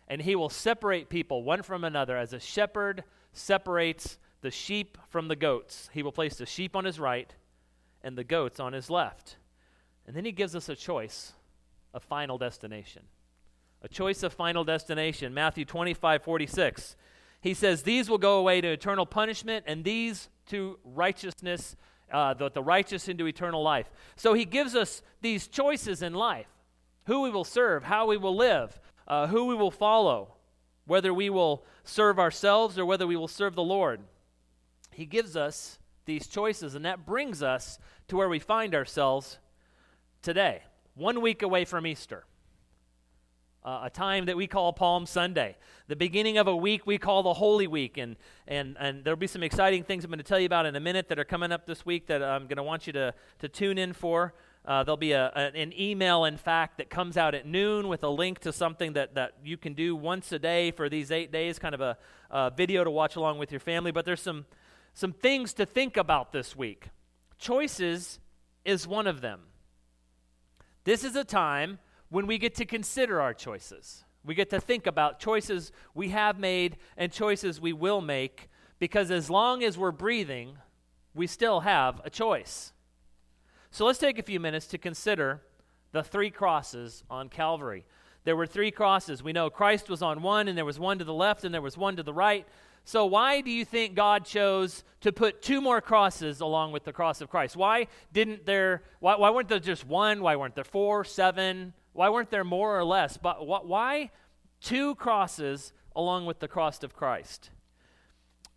and 0.08 0.22
he 0.22 0.34
will 0.34 0.48
separate 0.48 1.08
people 1.08 1.42
one 1.42 1.62
from 1.62 1.84
another 1.84 2.16
as 2.16 2.32
a 2.32 2.40
shepherd 2.40 3.04
separates 3.32 4.18
the 4.40 4.50
sheep 4.50 4.98
from 5.08 5.28
the 5.28 5.36
goats. 5.36 5.88
He 5.92 6.02
will 6.02 6.12
place 6.12 6.36
the 6.36 6.46
sheep 6.46 6.76
on 6.76 6.84
his 6.84 7.00
right 7.00 7.34
and 8.02 8.18
the 8.18 8.24
goats 8.24 8.60
on 8.60 8.72
his 8.72 8.90
left. 8.90 9.36
And 10.06 10.16
then 10.16 10.24
he 10.24 10.32
gives 10.32 10.56
us 10.56 10.68
a 10.68 10.76
choice 10.76 11.32
a 11.94 12.00
final 12.00 12.38
destination. 12.38 13.02
A 13.82 13.88
choice 13.88 14.22
of 14.22 14.32
final 14.32 14.64
destination. 14.64 15.34
Matthew 15.34 15.64
25, 15.64 16.22
46. 16.22 16.96
He 17.40 17.54
says, 17.54 17.82
These 17.82 18.08
will 18.08 18.18
go 18.18 18.38
away 18.38 18.60
to 18.60 18.68
eternal 18.68 19.04
punishment, 19.04 19.64
and 19.66 19.84
these 19.84 20.28
to 20.46 20.78
righteousness, 20.84 21.76
uh, 22.12 22.34
the, 22.34 22.50
the 22.50 22.62
righteous 22.62 23.08
into 23.08 23.26
eternal 23.26 23.62
life. 23.62 23.90
So 24.16 24.34
he 24.34 24.44
gives 24.44 24.74
us 24.74 25.02
these 25.20 25.48
choices 25.48 26.02
in 26.02 26.14
life 26.14 26.46
who 27.06 27.22
we 27.22 27.30
will 27.30 27.44
serve, 27.44 27.84
how 27.84 28.06
we 28.06 28.16
will 28.16 28.36
live, 28.36 28.80
uh, 29.08 29.26
who 29.28 29.46
we 29.46 29.54
will 29.54 29.70
follow, 29.70 30.34
whether 30.86 31.12
we 31.12 31.30
will 31.30 31.64
serve 31.84 32.18
ourselves 32.18 32.78
or 32.78 32.84
whether 32.84 33.06
we 33.06 33.16
will 33.16 33.28
serve 33.28 33.54
the 33.54 33.62
Lord. 33.62 34.00
He 34.90 35.06
gives 35.06 35.36
us 35.36 35.78
these 36.04 36.26
choices, 36.26 36.74
and 36.74 36.84
that 36.84 37.06
brings 37.06 37.42
us 37.42 37.78
to 38.08 38.16
where 38.16 38.28
we 38.28 38.38
find 38.38 38.74
ourselves 38.74 39.38
today 40.20 40.62
one 40.94 41.20
week 41.20 41.42
away 41.42 41.64
from 41.64 41.86
Easter, 41.86 42.24
uh, 43.64 43.82
a 43.84 43.90
time 43.90 44.26
that 44.26 44.36
we 44.36 44.46
call 44.46 44.72
Palm 44.72 45.06
Sunday, 45.06 45.56
the 45.88 45.96
beginning 45.96 46.36
of 46.36 46.48
a 46.48 46.56
week 46.56 46.86
we 46.86 46.98
call 46.98 47.22
the 47.22 47.34
Holy 47.34 47.66
Week. 47.66 47.96
And, 47.96 48.16
and, 48.46 48.76
and 48.78 49.04
there'll 49.04 49.16
be 49.16 49.26
some 49.26 49.42
exciting 49.42 49.84
things 49.84 50.04
I'm 50.04 50.10
going 50.10 50.18
to 50.18 50.24
tell 50.24 50.40
you 50.40 50.46
about 50.46 50.66
in 50.66 50.76
a 50.76 50.80
minute 50.80 51.08
that 51.08 51.18
are 51.18 51.24
coming 51.24 51.52
up 51.52 51.66
this 51.66 51.86
week 51.86 52.06
that 52.08 52.22
I'm 52.22 52.46
going 52.46 52.56
to 52.56 52.62
want 52.62 52.86
you 52.86 52.92
to, 52.94 53.14
to 53.38 53.48
tune 53.48 53.78
in 53.78 53.92
for. 53.92 54.34
Uh, 54.64 54.84
there'll 54.84 54.96
be 54.96 55.12
a, 55.12 55.32
a, 55.34 55.56
an 55.56 55.72
email, 55.78 56.24
in 56.24 56.36
fact, 56.36 56.78
that 56.78 56.88
comes 56.88 57.16
out 57.16 57.34
at 57.34 57.46
noon 57.46 57.88
with 57.88 58.04
a 58.04 58.08
link 58.08 58.38
to 58.38 58.52
something 58.52 58.92
that, 58.92 59.14
that 59.14 59.32
you 59.44 59.56
can 59.56 59.74
do 59.74 59.96
once 59.96 60.30
a 60.30 60.38
day 60.38 60.70
for 60.70 60.88
these 60.88 61.10
eight 61.10 61.32
days, 61.32 61.58
kind 61.58 61.74
of 61.74 61.80
a, 61.80 61.96
a 62.30 62.50
video 62.50 62.84
to 62.84 62.90
watch 62.90 63.16
along 63.16 63.38
with 63.38 63.50
your 63.50 63.60
family. 63.60 63.90
But 63.90 64.04
there's 64.04 64.20
some, 64.20 64.46
some 64.94 65.12
things 65.12 65.52
to 65.54 65.66
think 65.66 65.96
about 65.96 66.32
this 66.32 66.54
week. 66.54 66.90
Choices 67.38 68.20
is 68.64 68.86
one 68.86 69.08
of 69.08 69.20
them. 69.20 69.40
This 70.84 71.02
is 71.02 71.16
a 71.16 71.24
time 71.24 71.80
when 72.08 72.26
we 72.26 72.38
get 72.38 72.54
to 72.56 72.64
consider 72.64 73.20
our 73.20 73.34
choices. 73.34 74.04
We 74.24 74.36
get 74.36 74.50
to 74.50 74.60
think 74.60 74.86
about 74.86 75.18
choices 75.18 75.72
we 75.94 76.10
have 76.10 76.38
made 76.38 76.76
and 76.96 77.10
choices 77.10 77.60
we 77.60 77.72
will 77.72 78.00
make 78.00 78.48
because 78.78 79.10
as 79.10 79.28
long 79.28 79.64
as 79.64 79.76
we're 79.76 79.92
breathing, 79.92 80.58
we 81.14 81.26
still 81.26 81.60
have 81.60 82.00
a 82.04 82.10
choice. 82.10 82.72
So 83.72 83.86
let's 83.86 83.98
take 83.98 84.18
a 84.18 84.22
few 84.22 84.38
minutes 84.38 84.66
to 84.66 84.78
consider 84.78 85.40
the 85.92 86.02
three 86.02 86.28
crosses 86.28 87.04
on 87.08 87.30
Calvary. 87.30 87.86
There 88.24 88.36
were 88.36 88.46
three 88.46 88.70
crosses. 88.70 89.22
We 89.22 89.32
know 89.32 89.48
Christ 89.48 89.88
was 89.88 90.02
on 90.02 90.20
one, 90.20 90.46
and 90.46 90.58
there 90.58 90.66
was 90.66 90.78
one 90.78 90.98
to 90.98 91.04
the 91.04 91.14
left, 91.14 91.42
and 91.42 91.54
there 91.54 91.62
was 91.62 91.78
one 91.78 91.96
to 91.96 92.02
the 92.02 92.12
right. 92.12 92.46
So, 92.84 93.06
why 93.06 93.40
do 93.40 93.50
you 93.50 93.64
think 93.64 93.94
God 93.94 94.26
chose 94.26 94.84
to 95.00 95.10
put 95.10 95.40
two 95.40 95.62
more 95.62 95.80
crosses 95.80 96.42
along 96.42 96.72
with 96.72 96.84
the 96.84 96.92
cross 96.92 97.22
of 97.22 97.30
Christ? 97.30 97.56
Why 97.56 97.86
didn't 98.12 98.44
there, 98.44 98.82
why, 99.00 99.16
why 99.16 99.30
weren't 99.30 99.48
there 99.48 99.58
just 99.58 99.86
one? 99.86 100.20
Why 100.20 100.36
weren't 100.36 100.54
there 100.54 100.64
four, 100.64 101.02
seven? 101.02 101.72
Why 101.94 102.10
weren't 102.10 102.30
there 102.30 102.44
more 102.44 102.78
or 102.78 102.84
less? 102.84 103.16
But 103.16 103.46
why 103.46 104.10
two 104.60 104.96
crosses 104.96 105.72
along 105.96 106.26
with 106.26 106.40
the 106.40 106.48
cross 106.48 106.82
of 106.82 106.94
Christ? 106.94 107.48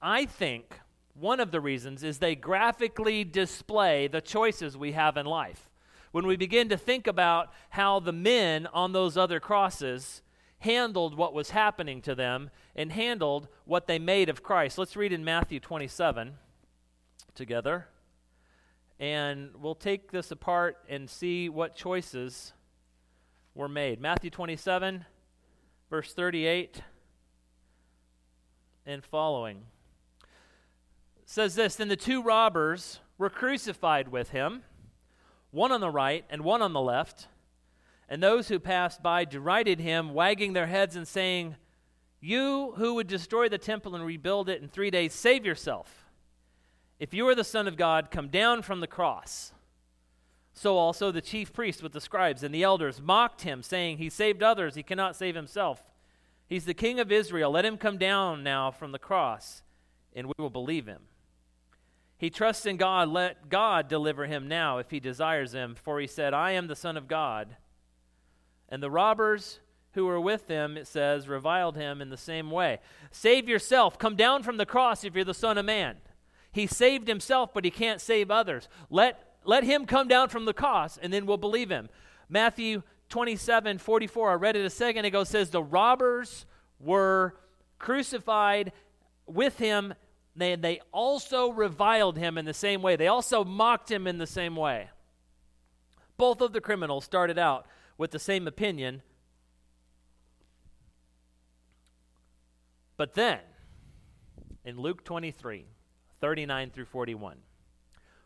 I 0.01 0.25
think 0.25 0.81
one 1.15 1.39
of 1.39 1.51
the 1.51 1.61
reasons 1.61 2.03
is 2.03 2.19
they 2.19 2.35
graphically 2.35 3.23
display 3.23 4.07
the 4.07 4.21
choices 4.21 4.77
we 4.77 4.91
have 4.91 5.17
in 5.17 5.25
life. 5.25 5.69
When 6.11 6.27
we 6.27 6.35
begin 6.35 6.69
to 6.69 6.77
think 6.77 7.07
about 7.07 7.51
how 7.71 7.99
the 7.99 8.11
men 8.11 8.67
on 8.67 8.91
those 8.91 9.17
other 9.17 9.39
crosses 9.39 10.21
handled 10.59 11.15
what 11.15 11.33
was 11.33 11.51
happening 11.51 12.01
to 12.01 12.15
them 12.15 12.49
and 12.75 12.91
handled 12.91 13.47
what 13.65 13.87
they 13.87 13.99
made 13.99 14.29
of 14.29 14.43
Christ. 14.43 14.77
Let's 14.77 14.95
read 14.95 15.13
in 15.13 15.23
Matthew 15.23 15.59
27 15.59 16.33
together. 17.33 17.87
And 18.99 19.51
we'll 19.59 19.75
take 19.75 20.11
this 20.11 20.31
apart 20.31 20.77
and 20.89 21.09
see 21.09 21.49
what 21.49 21.75
choices 21.75 22.53
were 23.53 23.69
made. 23.69 23.99
Matthew 23.99 24.29
27, 24.29 25.05
verse 25.89 26.13
38 26.13 26.81
and 28.85 29.03
following 29.03 29.63
says 31.25 31.55
this 31.55 31.75
Then 31.75 31.87
the 31.87 31.95
two 31.95 32.21
robbers 32.21 32.99
were 33.17 33.29
crucified 33.29 34.09
with 34.09 34.29
him, 34.29 34.63
one 35.51 35.71
on 35.71 35.81
the 35.81 35.89
right 35.89 36.25
and 36.29 36.43
one 36.43 36.61
on 36.61 36.73
the 36.73 36.81
left. 36.81 37.27
And 38.07 38.21
those 38.21 38.49
who 38.49 38.59
passed 38.59 39.01
by 39.01 39.25
derided 39.25 39.79
him, 39.79 40.13
wagging 40.13 40.53
their 40.53 40.67
heads 40.67 40.95
and 40.95 41.07
saying, 41.07 41.55
You 42.21 42.73
who 42.77 42.93
would 42.95 43.07
destroy 43.07 43.49
the 43.49 43.57
temple 43.57 43.95
and 43.95 44.05
rebuild 44.05 44.47
it 44.47 44.61
in 44.61 44.67
three 44.67 44.91
days, 44.91 45.13
save 45.13 45.45
yourself. 45.45 46.05
If 46.99 47.13
you 47.13 47.27
are 47.27 47.35
the 47.35 47.43
Son 47.43 47.67
of 47.67 47.77
God, 47.77 48.11
come 48.11 48.29
down 48.29 48.61
from 48.61 48.79
the 48.79 48.87
cross. 48.87 49.51
So 50.53 50.77
also 50.77 51.11
the 51.11 51.21
chief 51.21 51.51
priests 51.51 51.81
with 51.83 51.91
the 51.91 51.99
scribes 51.99 52.41
and 52.43 52.55
the 52.55 52.63
elders 52.63 53.01
mocked 53.01 53.41
him, 53.41 53.61
saying, 53.61 53.97
He 53.97 54.09
saved 54.09 54.41
others, 54.43 54.75
he 54.75 54.83
cannot 54.83 55.15
save 55.15 55.35
himself. 55.35 55.83
He's 56.47 56.65
the 56.65 56.73
king 56.73 56.99
of 56.99 57.11
Israel. 57.11 57.51
Let 57.51 57.65
him 57.65 57.77
come 57.77 57.97
down 57.97 58.43
now 58.43 58.71
from 58.71 58.91
the 58.91 58.99
cross, 58.99 59.63
and 60.15 60.27
we 60.27 60.33
will 60.37 60.51
believe 60.51 60.85
him. 60.85 61.01
He 62.17 62.29
trusts 62.29 62.65
in 62.65 62.77
God. 62.77 63.09
Let 63.09 63.49
God 63.49 63.87
deliver 63.87 64.25
him 64.25 64.47
now 64.47 64.77
if 64.77 64.91
he 64.91 64.99
desires 64.99 65.53
him. 65.53 65.75
For 65.75 65.99
he 65.99 66.07
said, 66.07 66.33
I 66.33 66.51
am 66.51 66.67
the 66.67 66.75
Son 66.75 66.97
of 66.97 67.07
God. 67.07 67.57
And 68.69 68.81
the 68.81 68.89
robbers 68.89 69.59
who 69.93 70.05
were 70.05 70.19
with 70.19 70.47
him, 70.47 70.77
it 70.77 70.87
says, 70.87 71.27
reviled 71.27 71.75
him 71.75 72.01
in 72.01 72.09
the 72.09 72.17
same 72.17 72.51
way. 72.51 72.79
Save 73.11 73.47
yourself. 73.47 73.97
Come 73.97 74.15
down 74.15 74.43
from 74.43 74.57
the 74.57 74.65
cross 74.65 75.03
if 75.03 75.15
you're 75.15 75.23
the 75.23 75.33
Son 75.33 75.57
of 75.57 75.65
Man. 75.65 75.97
He 76.51 76.67
saved 76.67 77.07
himself, 77.07 77.53
but 77.53 77.65
he 77.65 77.71
can't 77.71 77.99
save 77.99 78.31
others. 78.31 78.69
Let, 78.89 79.37
let 79.43 79.63
him 79.63 79.85
come 79.85 80.07
down 80.07 80.29
from 80.29 80.45
the 80.45 80.53
cross, 80.53 80.97
and 80.97 81.11
then 81.11 81.25
we'll 81.25 81.37
believe 81.37 81.69
him. 81.69 81.89
Matthew 82.29 82.83
27 83.09 83.77
44, 83.77 84.31
I 84.31 84.33
read 84.35 84.55
it 84.55 84.65
a 84.65 84.69
second 84.69 85.05
ago, 85.05 85.23
says, 85.23 85.49
The 85.49 85.61
robbers 85.61 86.45
were 86.79 87.35
crucified 87.77 88.71
with 89.27 89.59
him. 89.59 89.93
They, 90.35 90.55
they 90.55 90.81
also 90.91 91.49
reviled 91.49 92.17
him 92.17 92.37
in 92.37 92.45
the 92.45 92.53
same 92.53 92.81
way. 92.81 92.95
They 92.95 93.07
also 93.07 93.43
mocked 93.43 93.89
him 93.89 94.05
in 94.05 94.17
the 94.17 94.27
same 94.27 94.55
way. 94.55 94.89
Both 96.17 96.41
of 96.41 96.53
the 96.53 96.61
criminals 96.61 97.05
started 97.05 97.39
out 97.39 97.67
with 97.97 98.11
the 98.11 98.19
same 98.19 98.47
opinion. 98.47 99.01
But 102.97 103.13
then, 103.13 103.39
in 104.65 104.79
Luke 104.79 105.03
23, 105.03 105.65
39 106.19 106.69
through 106.71 106.85
41, 106.85 107.37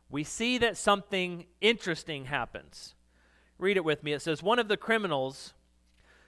we 0.09 0.23
see 0.23 0.57
that 0.57 0.77
something 0.77 1.45
interesting 1.61 2.25
happens. 2.25 2.95
Read 3.59 3.77
it 3.77 3.85
with 3.85 4.03
me. 4.03 4.13
It 4.13 4.21
says, 4.21 4.41
One 4.41 4.57
of 4.57 4.67
the 4.67 4.77
criminals 4.77 5.53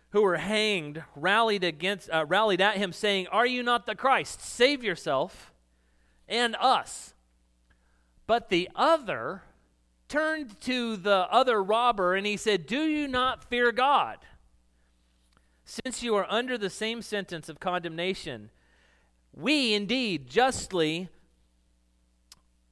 who 0.09 0.21
were 0.21 0.37
hanged 0.37 1.03
rallied, 1.15 1.63
against, 1.63 2.09
uh, 2.09 2.25
rallied 2.27 2.61
at 2.61 2.77
him, 2.77 2.91
saying, 2.91 3.27
Are 3.27 3.45
you 3.45 3.63
not 3.63 3.85
the 3.85 3.95
Christ? 3.95 4.41
Save 4.41 4.83
yourself 4.83 5.50
and 6.31 6.55
us. 6.59 7.13
But 8.25 8.49
the 8.49 8.69
other 8.75 9.43
turned 10.07 10.59
to 10.61 10.97
the 10.97 11.27
other 11.29 11.61
robber 11.61 12.15
and 12.15 12.25
he 12.25 12.37
said, 12.37 12.65
Do 12.65 12.81
you 12.87 13.07
not 13.07 13.43
fear 13.43 13.71
God? 13.71 14.17
Since 15.65 16.01
you 16.01 16.15
are 16.15 16.25
under 16.29 16.57
the 16.57 16.69
same 16.69 17.01
sentence 17.01 17.47
of 17.47 17.59
condemnation, 17.59 18.49
we 19.33 19.73
indeed 19.73 20.29
justly, 20.29 21.09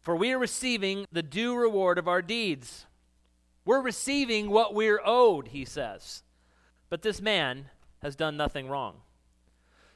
for 0.01 0.15
we 0.15 0.31
are 0.31 0.39
receiving 0.39 1.05
the 1.11 1.23
due 1.23 1.55
reward 1.55 1.97
of 1.97 2.07
our 2.07 2.21
deeds. 2.21 2.85
We're 3.63 3.81
receiving 3.81 4.49
what 4.49 4.73
we're 4.73 5.01
owed, 5.05 5.49
he 5.49 5.63
says. 5.63 6.23
But 6.89 7.03
this 7.03 7.21
man 7.21 7.69
has 8.01 8.15
done 8.15 8.35
nothing 8.35 8.67
wrong. 8.67 8.95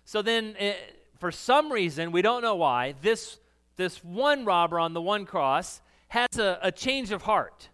So 0.05 0.21
then, 0.21 0.55
eh, 0.59 0.75
for 1.17 1.31
some 1.31 1.71
reason, 1.71 2.11
we 2.11 2.21
don't 2.21 2.41
know 2.41 2.55
why, 2.55 2.93
this, 3.01 3.39
this 3.75 4.03
one 4.03 4.45
robber 4.45 4.79
on 4.79 4.93
the 4.93 5.01
one 5.01 5.25
cross 5.25 5.81
has 6.09 6.37
a, 6.37 6.59
a 6.61 6.71
change 6.71 7.11
of 7.11 7.23
heart. 7.23 7.69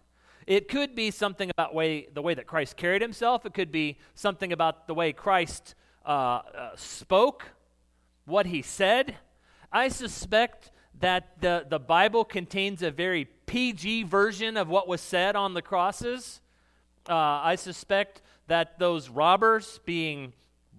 It 0.46 0.68
could 0.68 0.94
be 0.94 1.10
something 1.10 1.50
about 1.50 1.74
way, 1.74 2.08
the 2.12 2.22
way 2.22 2.34
that 2.34 2.46
Christ 2.46 2.76
carried 2.76 3.02
himself. 3.02 3.44
It 3.46 3.54
could 3.54 3.70
be 3.70 3.98
something 4.14 4.52
about 4.52 4.86
the 4.86 4.94
way 4.94 5.12
Christ 5.12 5.74
uh, 6.04 6.08
uh, 6.08 6.70
spoke, 6.76 7.52
what 8.24 8.46
he 8.46 8.62
said. 8.62 9.16
I 9.70 9.88
suspect 9.88 10.70
that 10.98 11.40
the, 11.40 11.66
the 11.68 11.78
Bible 11.78 12.24
contains 12.24 12.82
a 12.82 12.90
very 12.90 13.26
PG 13.46 14.04
version 14.04 14.56
of 14.56 14.68
what 14.68 14.88
was 14.88 15.00
said 15.00 15.36
on 15.36 15.54
the 15.54 15.62
crosses. 15.62 16.40
Uh, 17.08 17.14
I 17.14 17.56
suspect 17.56 18.22
that 18.46 18.78
those 18.78 19.08
robbers, 19.08 19.80
being 19.84 20.32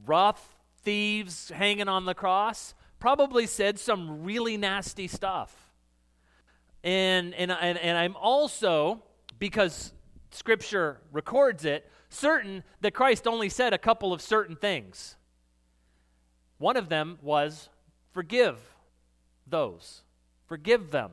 rough 0.06 0.58
thieves 0.84 1.50
hanging 1.50 1.88
on 1.88 2.06
the 2.06 2.14
cross, 2.14 2.74
probably 3.02 3.48
said 3.48 3.78
some 3.80 4.24
really 4.24 4.56
nasty 4.56 5.08
stuff. 5.10 5.54
And, 6.84 7.34
and, 7.34 7.52
and, 7.52 7.78
and 7.78 7.98
I'm 7.98 8.16
also, 8.16 9.04
because 9.40 9.92
Scripture 10.30 11.00
records 11.12 11.66
it, 11.66 11.90
certain 12.10 12.64
that 12.80 12.94
Christ 12.94 13.28
only 13.28 13.50
said 13.50 13.74
a 13.74 13.78
couple 13.78 14.14
of 14.14 14.22
certain 14.22 14.56
things. 14.56 15.18
One 16.60 16.78
of 16.78 16.88
them 16.88 17.18
was, 17.22 17.68
Forgive 18.12 18.60
those, 19.48 20.04
forgive 20.48 20.92
them. 20.92 21.12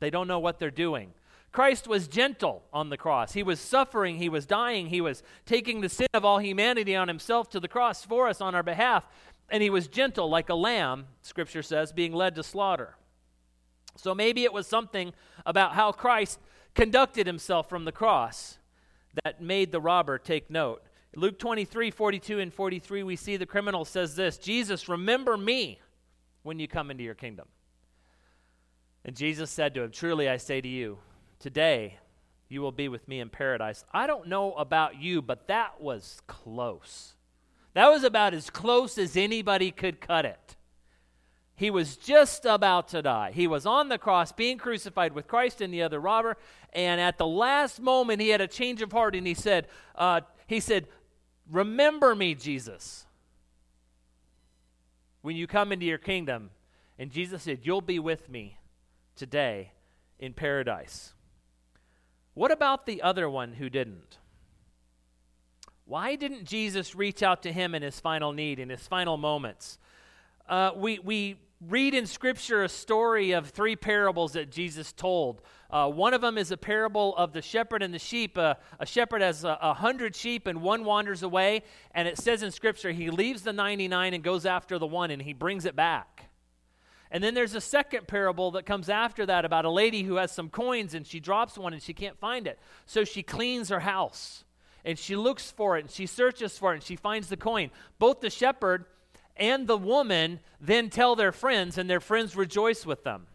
They 0.00 0.10
don't 0.10 0.28
know 0.28 0.38
what 0.38 0.58
they're 0.58 0.70
doing. 0.70 1.12
Christ 1.52 1.88
was 1.88 2.06
gentle 2.06 2.62
on 2.72 2.90
the 2.90 2.98
cross. 2.98 3.32
He 3.32 3.42
was 3.42 3.58
suffering, 3.60 4.16
he 4.16 4.28
was 4.28 4.46
dying, 4.46 4.86
he 4.86 5.00
was 5.00 5.22
taking 5.46 5.80
the 5.80 5.88
sin 5.88 6.06
of 6.14 6.24
all 6.24 6.38
humanity 6.38 6.94
on 6.94 7.08
himself 7.08 7.50
to 7.50 7.60
the 7.60 7.68
cross 7.68 8.04
for 8.04 8.28
us 8.28 8.40
on 8.40 8.54
our 8.54 8.62
behalf. 8.62 9.06
And 9.48 9.62
he 9.62 9.70
was 9.70 9.86
gentle 9.86 10.28
like 10.28 10.48
a 10.48 10.54
lamb, 10.54 11.06
scripture 11.22 11.62
says, 11.62 11.92
being 11.92 12.12
led 12.12 12.34
to 12.34 12.42
slaughter. 12.42 12.96
So 13.96 14.14
maybe 14.14 14.44
it 14.44 14.52
was 14.52 14.66
something 14.66 15.12
about 15.44 15.74
how 15.74 15.92
Christ 15.92 16.38
conducted 16.74 17.26
himself 17.26 17.68
from 17.68 17.84
the 17.84 17.92
cross 17.92 18.58
that 19.24 19.40
made 19.40 19.72
the 19.72 19.80
robber 19.80 20.18
take 20.18 20.50
note. 20.50 20.82
Luke 21.14 21.38
23, 21.38 21.90
42 21.90 22.40
and 22.40 22.52
43, 22.52 23.02
we 23.02 23.16
see 23.16 23.36
the 23.36 23.46
criminal 23.46 23.84
says 23.84 24.16
this 24.16 24.36
Jesus, 24.36 24.88
remember 24.88 25.36
me 25.36 25.80
when 26.42 26.58
you 26.58 26.68
come 26.68 26.90
into 26.90 27.02
your 27.02 27.14
kingdom. 27.14 27.48
And 29.04 29.16
Jesus 29.16 29.50
said 29.50 29.72
to 29.74 29.82
him, 29.82 29.90
Truly 29.90 30.28
I 30.28 30.36
say 30.36 30.60
to 30.60 30.68
you, 30.68 30.98
today 31.38 31.98
you 32.48 32.60
will 32.60 32.72
be 32.72 32.88
with 32.88 33.08
me 33.08 33.20
in 33.20 33.30
paradise. 33.30 33.84
I 33.92 34.06
don't 34.06 34.28
know 34.28 34.52
about 34.52 35.00
you, 35.00 35.22
but 35.22 35.48
that 35.48 35.80
was 35.80 36.20
close. 36.26 37.15
That 37.76 37.90
was 37.90 38.04
about 38.04 38.32
as 38.32 38.48
close 38.48 38.96
as 38.96 39.18
anybody 39.18 39.70
could 39.70 40.00
cut 40.00 40.24
it. 40.24 40.56
He 41.56 41.70
was 41.70 41.98
just 41.98 42.46
about 42.46 42.88
to 42.88 43.02
die. 43.02 43.32
He 43.34 43.46
was 43.46 43.66
on 43.66 43.90
the 43.90 43.98
cross, 43.98 44.32
being 44.32 44.56
crucified 44.56 45.12
with 45.12 45.28
Christ 45.28 45.60
and 45.60 45.74
the 45.74 45.82
other 45.82 46.00
robber. 46.00 46.38
And 46.72 46.98
at 47.02 47.18
the 47.18 47.26
last 47.26 47.78
moment, 47.78 48.22
he 48.22 48.30
had 48.30 48.40
a 48.40 48.46
change 48.46 48.80
of 48.80 48.92
heart, 48.92 49.14
and 49.14 49.26
he 49.26 49.34
said, 49.34 49.68
uh, 49.94 50.22
"He 50.46 50.58
said, 50.58 50.88
remember 51.50 52.14
me, 52.14 52.34
Jesus, 52.34 53.04
when 55.20 55.36
you 55.36 55.46
come 55.46 55.70
into 55.70 55.84
your 55.84 55.98
kingdom." 55.98 56.52
And 56.98 57.10
Jesus 57.10 57.42
said, 57.42 57.60
"You'll 57.62 57.82
be 57.82 57.98
with 57.98 58.30
me 58.30 58.56
today 59.16 59.72
in 60.18 60.32
paradise." 60.32 61.12
What 62.32 62.50
about 62.50 62.86
the 62.86 63.02
other 63.02 63.28
one 63.28 63.52
who 63.52 63.68
didn't? 63.68 64.16
Why 65.88 66.16
didn't 66.16 66.44
Jesus 66.44 66.96
reach 66.96 67.22
out 67.22 67.44
to 67.44 67.52
him 67.52 67.72
in 67.72 67.80
his 67.80 68.00
final 68.00 68.32
need, 68.32 68.58
in 68.58 68.70
his 68.70 68.84
final 68.88 69.16
moments? 69.16 69.78
Uh, 70.48 70.72
we, 70.74 70.98
we 70.98 71.36
read 71.60 71.94
in 71.94 72.06
Scripture 72.06 72.64
a 72.64 72.68
story 72.68 73.30
of 73.30 73.50
three 73.50 73.76
parables 73.76 74.32
that 74.32 74.50
Jesus 74.50 74.92
told. 74.92 75.42
Uh, 75.70 75.88
one 75.88 76.12
of 76.12 76.20
them 76.20 76.38
is 76.38 76.50
a 76.50 76.56
parable 76.56 77.14
of 77.14 77.32
the 77.32 77.40
shepherd 77.40 77.84
and 77.84 77.94
the 77.94 78.00
sheep. 78.00 78.36
Uh, 78.36 78.54
a 78.80 78.86
shepherd 78.86 79.22
has 79.22 79.44
a, 79.44 79.56
a, 79.62 79.74
hundred 79.74 80.16
sheep 80.16 80.48
and 80.48 80.60
one 80.60 80.84
wanders 80.84 81.22
away, 81.22 81.62
and 81.92 82.08
it 82.08 82.18
says 82.18 82.42
in 82.42 82.50
Scripture 82.50 82.90
he 82.90 83.08
leaves 83.08 83.42
the 83.42 83.52
99 83.52 84.12
and 84.12 84.24
goes 84.24 84.44
after 84.44 84.80
the 84.80 84.86
one 84.88 85.12
and 85.12 85.22
he 85.22 85.32
brings 85.32 85.64
it 85.64 85.76
back. 85.76 86.30
And 87.12 87.22
then 87.22 87.34
there's 87.34 87.54
a 87.54 87.60
second 87.60 88.08
parable 88.08 88.50
that 88.52 88.66
comes 88.66 88.88
after 88.88 89.24
that 89.26 89.44
about 89.44 89.64
a 89.64 89.70
lady 89.70 90.02
who 90.02 90.16
has 90.16 90.32
some 90.32 90.48
coins 90.48 90.94
and 90.94 91.06
she 91.06 91.20
drops 91.20 91.56
one 91.56 91.72
and 91.72 91.80
she 91.80 91.94
can't 91.94 92.18
find 92.18 92.48
it. 92.48 92.58
So 92.86 93.04
she 93.04 93.22
cleans 93.22 93.68
her 93.68 93.78
house 93.78 94.42
and 94.86 94.98
she 94.98 95.16
looks 95.16 95.50
for 95.50 95.76
it 95.76 95.80
and 95.80 95.90
she 95.90 96.06
searches 96.06 96.56
for 96.56 96.72
it 96.72 96.76
and 96.76 96.82
she 96.82 96.96
finds 96.96 97.28
the 97.28 97.36
coin. 97.36 97.70
Both 97.98 98.20
the 98.20 98.30
shepherd 98.30 98.86
and 99.36 99.66
the 99.66 99.76
woman 99.76 100.40
then 100.60 100.88
tell 100.88 101.14
their 101.14 101.32
friends, 101.32 101.76
and 101.76 101.90
their 101.90 102.00
friends 102.00 102.34
rejoice 102.36 102.86
with 102.86 103.04
them. 103.04 103.26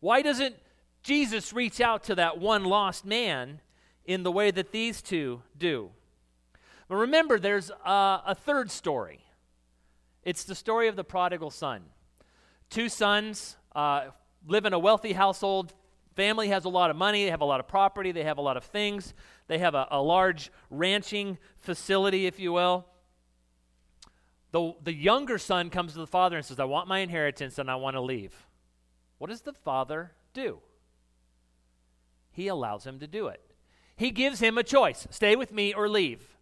Why 0.00 0.22
doesn't 0.22 0.56
Jesus 1.02 1.52
reach 1.52 1.80
out 1.80 2.02
to 2.04 2.16
that 2.16 2.38
one 2.38 2.64
lost 2.64 3.04
man 3.04 3.60
in 4.04 4.24
the 4.24 4.32
way 4.32 4.50
that 4.50 4.72
these 4.72 5.00
two 5.00 5.42
do? 5.56 5.90
But 6.88 6.96
remember, 6.96 7.38
there's 7.38 7.70
a, 7.70 8.22
a 8.26 8.34
third 8.34 8.70
story. 8.70 9.20
It's 10.24 10.44
the 10.44 10.54
story 10.54 10.88
of 10.88 10.96
the 10.96 11.04
prodigal 11.04 11.50
son. 11.50 11.82
Two 12.68 12.88
sons 12.88 13.56
uh, 13.76 14.06
live 14.46 14.64
in 14.64 14.72
a 14.72 14.78
wealthy 14.78 15.12
household. 15.12 15.72
Family 16.16 16.48
has 16.48 16.64
a 16.64 16.68
lot 16.68 16.90
of 16.90 16.96
money, 16.96 17.24
they 17.24 17.30
have 17.30 17.40
a 17.40 17.44
lot 17.44 17.60
of 17.60 17.68
property, 17.68 18.12
they 18.12 18.22
have 18.24 18.38
a 18.38 18.42
lot 18.42 18.56
of 18.56 18.64
things. 18.64 19.14
They 19.46 19.58
have 19.58 19.74
a, 19.74 19.86
a 19.90 20.00
large 20.02 20.50
ranching 20.70 21.38
facility, 21.56 22.26
if 22.26 22.40
you 22.40 22.52
will. 22.52 22.86
The, 24.52 24.72
the 24.82 24.94
younger 24.94 25.38
son 25.38 25.68
comes 25.68 25.94
to 25.94 25.98
the 25.98 26.06
father 26.06 26.36
and 26.36 26.44
says, 26.44 26.60
I 26.60 26.64
want 26.64 26.88
my 26.88 27.00
inheritance 27.00 27.58
and 27.58 27.70
I 27.70 27.74
want 27.74 27.96
to 27.96 28.00
leave. 28.00 28.46
What 29.18 29.30
does 29.30 29.42
the 29.42 29.52
father 29.52 30.12
do? 30.32 30.60
He 32.30 32.48
allows 32.48 32.86
him 32.86 32.98
to 33.00 33.06
do 33.06 33.26
it. 33.28 33.40
He 33.96 34.10
gives 34.10 34.40
him 34.40 34.58
a 34.58 34.62
choice 34.62 35.06
stay 35.10 35.36
with 35.36 35.52
me 35.52 35.72
or 35.72 35.88
leave. 35.88 36.33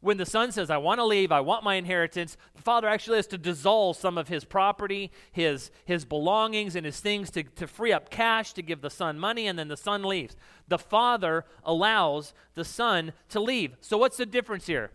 When 0.00 0.16
the 0.16 0.26
son 0.26 0.52
says, 0.52 0.70
I 0.70 0.76
want 0.76 1.00
to 1.00 1.04
leave, 1.04 1.32
I 1.32 1.40
want 1.40 1.64
my 1.64 1.74
inheritance, 1.74 2.36
the 2.54 2.62
father 2.62 2.88
actually 2.88 3.16
has 3.16 3.26
to 3.28 3.38
dissolve 3.38 3.96
some 3.96 4.16
of 4.16 4.28
his 4.28 4.44
property, 4.44 5.10
his, 5.32 5.70
his 5.84 6.04
belongings, 6.04 6.76
and 6.76 6.86
his 6.86 7.00
things 7.00 7.30
to, 7.32 7.42
to 7.42 7.66
free 7.66 7.92
up 7.92 8.08
cash 8.08 8.52
to 8.52 8.62
give 8.62 8.80
the 8.80 8.90
son 8.90 9.18
money, 9.18 9.48
and 9.48 9.58
then 9.58 9.68
the 9.68 9.76
son 9.76 10.04
leaves. 10.04 10.36
The 10.68 10.78
father 10.78 11.44
allows 11.64 12.32
the 12.54 12.64
son 12.64 13.12
to 13.30 13.40
leave. 13.40 13.76
So, 13.80 13.98
what's 13.98 14.18
the 14.18 14.26
difference 14.26 14.66
here? 14.66 14.92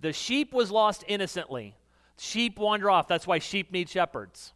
The 0.00 0.12
sheep 0.12 0.52
was 0.52 0.70
lost 0.70 1.04
innocently, 1.08 1.76
Sheep 2.22 2.56
wander 2.56 2.88
off. 2.88 3.08
That's 3.08 3.26
why 3.26 3.40
sheep 3.40 3.72
need 3.72 3.88
shepherds. 3.88 4.52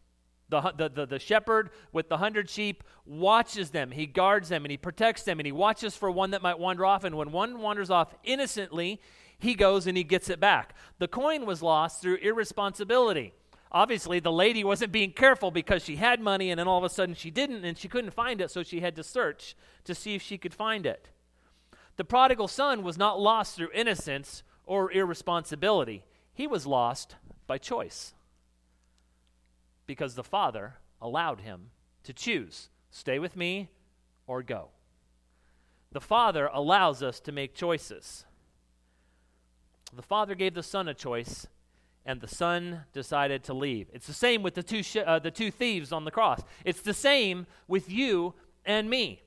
The, 0.49 0.61
the, 0.77 0.89
the, 0.89 1.07
the, 1.07 1.19
shepherd 1.19 1.71
with 1.93 2.09
the 2.09 2.19
hundred 2.19 2.49
sheep 2.49 2.85
watches 3.05 3.71
them. 3.71 3.91
He 3.91 4.07
guards 4.07 4.49
them 4.49 4.65
and 4.65 4.71
he 4.71 4.77
protects 4.77 5.25
them 5.25 5.41
and 5.41 5.47
he 5.47 5.51
watches 5.51 5.97
for 5.97 6.09
one 6.09 6.31
that 6.31 6.43
might 6.43 6.61
wander 6.61 6.87
off. 6.87 7.03
And 7.03 7.17
when 7.17 7.33
one 7.33 7.61
wanders 7.61 7.91
off 7.91 8.15
innocently, 8.23 9.01
he 9.38 9.55
goes 9.55 9.87
and 9.87 9.96
he 9.96 10.05
gets 10.05 10.31
it 10.31 10.40
back. 10.40 10.75
The 10.99 11.09
coin 11.09 11.46
was 11.46 11.62
lost 11.62 12.01
through 12.01 12.16
irresponsibility. 12.16 13.33
Obviously, 13.72 14.20
the 14.20 14.33
lady 14.33 14.64
wasn't 14.64 14.92
being 14.92 15.12
careful 15.12 15.51
because 15.51 15.85
she 15.85 15.96
had 15.96 16.20
money 16.20 16.51
and 16.51 16.59
then 16.59 16.68
all 16.68 16.79
of 16.79 16.85
a 16.85 16.88
sudden 16.88 17.14
she 17.14 17.31
didn't 17.31 17.64
and 17.64 17.77
she 17.77 17.88
couldn't 17.88 18.12
find 18.12 18.40
it, 18.40 18.51
so 18.51 18.62
she 18.62 18.81
had 18.81 18.96
to 18.96 19.03
search 19.03 19.55
to 19.85 19.94
see 19.94 20.14
if 20.14 20.22
she 20.22 20.38
could 20.38 20.55
find 20.55 20.87
it. 20.87 21.09
The 21.96 22.05
prodigal 22.05 22.49
son 22.49 22.83
was 22.83 22.99
not 22.99 23.20
lost 23.20 23.57
through 23.57 23.70
innocence 23.75 24.42
or 24.64 24.92
irresponsibility, 24.92 26.05
he 26.35 26.46
was 26.46 26.66
lost 26.66 27.16
by 27.46 27.57
choice 27.57 28.12
because 29.87 30.16
the 30.16 30.25
Father 30.25 30.75
allowed 31.01 31.40
him 31.40 31.70
to 32.03 32.12
choose 32.12 32.68
stay 32.90 33.18
with 33.18 33.37
me 33.37 33.70
or 34.27 34.42
go. 34.42 34.68
The 35.92 36.01
Father 36.01 36.51
allows 36.53 37.03
us 37.03 37.20
to 37.20 37.33
make 37.33 37.55
choices. 37.55 38.26
The 39.97 40.03
Father 40.03 40.35
gave 40.35 40.55
the 40.55 40.63
Son 40.63 40.89
a 40.89 40.95
choice, 40.95 41.47
and 42.05 42.21
the 42.21 42.29
Son 42.29 42.83
decided 42.93 43.43
to 43.45 43.55
leave. 43.55 43.89
It's 43.93 44.07
the 44.07 44.13
same 44.13 44.43
with 44.43 44.55
the 44.55 44.63
two, 44.63 44.83
sh- 44.83 44.97
uh, 44.97 45.19
the 45.19 45.31
two 45.31 45.51
thieves 45.51 45.91
on 45.91 46.05
the 46.05 46.11
cross. 46.11 46.43
It's 46.65 46.83
the 46.83 46.95
same 46.95 47.47
with 47.67 47.91
you 47.91 48.35
and 48.65 48.91
me. 48.91 49.23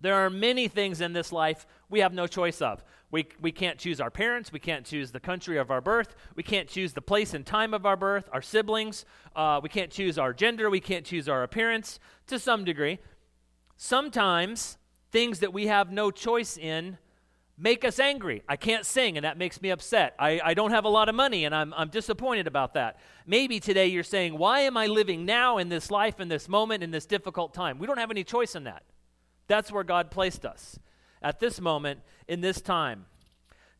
There 0.00 0.14
are 0.14 0.30
many 0.30 0.68
things 0.68 1.00
in 1.00 1.12
this 1.12 1.32
life 1.32 1.66
we 1.88 2.00
have 2.00 2.12
no 2.12 2.26
choice 2.26 2.60
of. 2.60 2.84
We, 3.10 3.26
we 3.40 3.52
can't 3.52 3.78
choose 3.78 4.00
our 4.00 4.10
parents. 4.10 4.52
We 4.52 4.58
can't 4.58 4.84
choose 4.84 5.12
the 5.12 5.20
country 5.20 5.56
of 5.56 5.70
our 5.70 5.80
birth. 5.80 6.14
We 6.34 6.42
can't 6.42 6.68
choose 6.68 6.92
the 6.92 7.00
place 7.00 7.32
and 7.32 7.46
time 7.46 7.72
of 7.72 7.86
our 7.86 7.96
birth, 7.96 8.28
our 8.32 8.42
siblings. 8.42 9.04
Uh, 9.34 9.60
we 9.62 9.68
can't 9.68 9.90
choose 9.90 10.18
our 10.18 10.32
gender. 10.32 10.68
We 10.68 10.80
can't 10.80 11.06
choose 11.06 11.28
our 11.28 11.42
appearance 11.42 12.00
to 12.26 12.38
some 12.38 12.64
degree. 12.64 12.98
Sometimes 13.76 14.76
things 15.10 15.38
that 15.40 15.52
we 15.52 15.68
have 15.68 15.90
no 15.90 16.10
choice 16.10 16.58
in 16.58 16.98
make 17.58 17.84
us 17.84 17.98
angry. 17.98 18.42
I 18.48 18.56
can't 18.56 18.86
sing, 18.86 19.16
and 19.16 19.24
that 19.24 19.36
makes 19.36 19.60
me 19.60 19.70
upset. 19.70 20.14
I, 20.18 20.40
I 20.42 20.54
don't 20.54 20.70
have 20.70 20.84
a 20.84 20.88
lot 20.88 21.08
of 21.08 21.14
money, 21.14 21.44
and 21.44 21.54
I'm, 21.54 21.74
I'm 21.76 21.88
disappointed 21.88 22.46
about 22.46 22.74
that. 22.74 22.98
Maybe 23.26 23.58
today 23.60 23.86
you're 23.86 24.04
saying, 24.04 24.38
Why 24.38 24.60
am 24.60 24.76
I 24.76 24.86
living 24.86 25.24
now 25.24 25.58
in 25.58 25.68
this 25.68 25.90
life, 25.90 26.20
in 26.20 26.28
this 26.28 26.48
moment, 26.48 26.82
in 26.82 26.90
this 26.90 27.06
difficult 27.06 27.52
time? 27.52 27.78
We 27.78 27.86
don't 27.86 27.98
have 27.98 28.10
any 28.10 28.24
choice 28.24 28.54
in 28.54 28.64
that. 28.64 28.84
That's 29.48 29.72
where 29.72 29.84
God 29.84 30.10
placed 30.10 30.46
us 30.46 30.78
at 31.20 31.40
this 31.40 31.60
moment 31.60 32.00
in 32.28 32.40
this 32.40 32.60
time. 32.60 33.06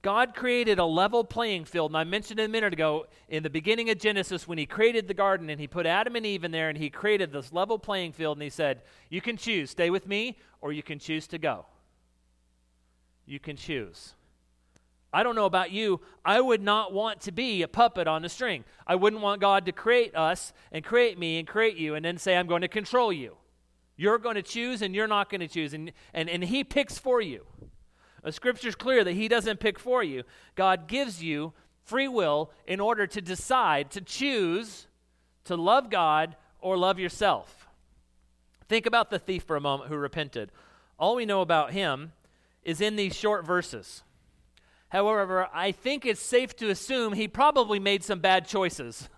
God 0.00 0.34
created 0.34 0.78
a 0.78 0.84
level 0.84 1.24
playing 1.24 1.64
field, 1.64 1.90
and 1.90 1.98
I 1.98 2.04
mentioned 2.04 2.38
it 2.38 2.44
a 2.44 2.48
minute 2.48 2.72
ago 2.72 3.06
in 3.28 3.42
the 3.42 3.50
beginning 3.50 3.90
of 3.90 3.98
Genesis 3.98 4.46
when 4.46 4.58
He 4.58 4.66
created 4.66 5.08
the 5.08 5.14
garden 5.14 5.50
and 5.50 5.60
He 5.60 5.66
put 5.66 5.86
Adam 5.86 6.16
and 6.16 6.24
Eve 6.24 6.44
in 6.44 6.52
there 6.52 6.68
and 6.68 6.78
He 6.78 6.88
created 6.88 7.32
this 7.32 7.52
level 7.52 7.78
playing 7.78 8.12
field 8.12 8.36
and 8.36 8.42
He 8.42 8.50
said, 8.50 8.82
You 9.10 9.20
can 9.20 9.36
choose, 9.36 9.70
stay 9.70 9.90
with 9.90 10.06
me, 10.06 10.38
or 10.60 10.72
you 10.72 10.82
can 10.82 10.98
choose 10.98 11.26
to 11.28 11.38
go. 11.38 11.66
You 13.28 13.38
can 13.38 13.56
choose. 13.56 14.14
I 15.12 15.22
don't 15.22 15.34
know 15.34 15.46
about 15.46 15.70
you, 15.70 16.00
I 16.24 16.40
would 16.40 16.62
not 16.62 16.92
want 16.92 17.20
to 17.22 17.32
be 17.32 17.62
a 17.62 17.68
puppet 17.68 18.06
on 18.06 18.24
a 18.24 18.28
string. 18.28 18.64
I 18.86 18.94
wouldn't 18.94 19.22
want 19.22 19.40
God 19.40 19.64
to 19.66 19.72
create 19.72 20.14
us 20.14 20.52
and 20.70 20.84
create 20.84 21.18
me 21.18 21.38
and 21.38 21.48
create 21.48 21.76
you 21.76 21.94
and 21.94 22.04
then 22.04 22.18
say, 22.18 22.36
I'm 22.36 22.46
going 22.46 22.60
to 22.60 22.68
control 22.68 23.12
you. 23.12 23.36
You're 23.96 24.18
going 24.18 24.34
to 24.34 24.42
choose 24.42 24.82
and 24.82 24.94
you're 24.94 25.06
not 25.06 25.30
going 25.30 25.40
to 25.40 25.48
choose. 25.48 25.72
And, 25.72 25.92
and, 26.12 26.28
and 26.28 26.44
He 26.44 26.62
picks 26.62 26.98
for 26.98 27.20
you. 27.20 27.46
The 28.22 28.32
scripture's 28.32 28.74
clear 28.74 29.02
that 29.04 29.14
He 29.14 29.28
doesn't 29.28 29.60
pick 29.60 29.78
for 29.78 30.02
you. 30.02 30.24
God 30.54 30.88
gives 30.88 31.22
you 31.22 31.54
free 31.84 32.08
will 32.08 32.50
in 32.66 32.80
order 32.80 33.06
to 33.06 33.20
decide, 33.22 33.90
to 33.92 34.00
choose 34.02 34.88
to 35.44 35.56
love 35.56 35.88
God 35.88 36.36
or 36.60 36.76
love 36.76 36.98
yourself. 36.98 37.68
Think 38.68 38.84
about 38.84 39.08
the 39.08 39.18
thief 39.18 39.44
for 39.44 39.56
a 39.56 39.60
moment 39.60 39.88
who 39.88 39.96
repented. 39.96 40.52
All 40.98 41.16
we 41.16 41.24
know 41.24 41.40
about 41.40 41.72
him 41.72 42.12
is 42.62 42.80
in 42.80 42.96
these 42.96 43.14
short 43.14 43.46
verses. 43.46 44.02
However, 44.90 45.48
I 45.52 45.72
think 45.72 46.06
it's 46.06 46.20
safe 46.20 46.56
to 46.56 46.70
assume 46.70 47.12
he 47.12 47.28
probably 47.28 47.78
made 47.78 48.02
some 48.02 48.20
bad 48.20 48.46
choices, 48.46 49.08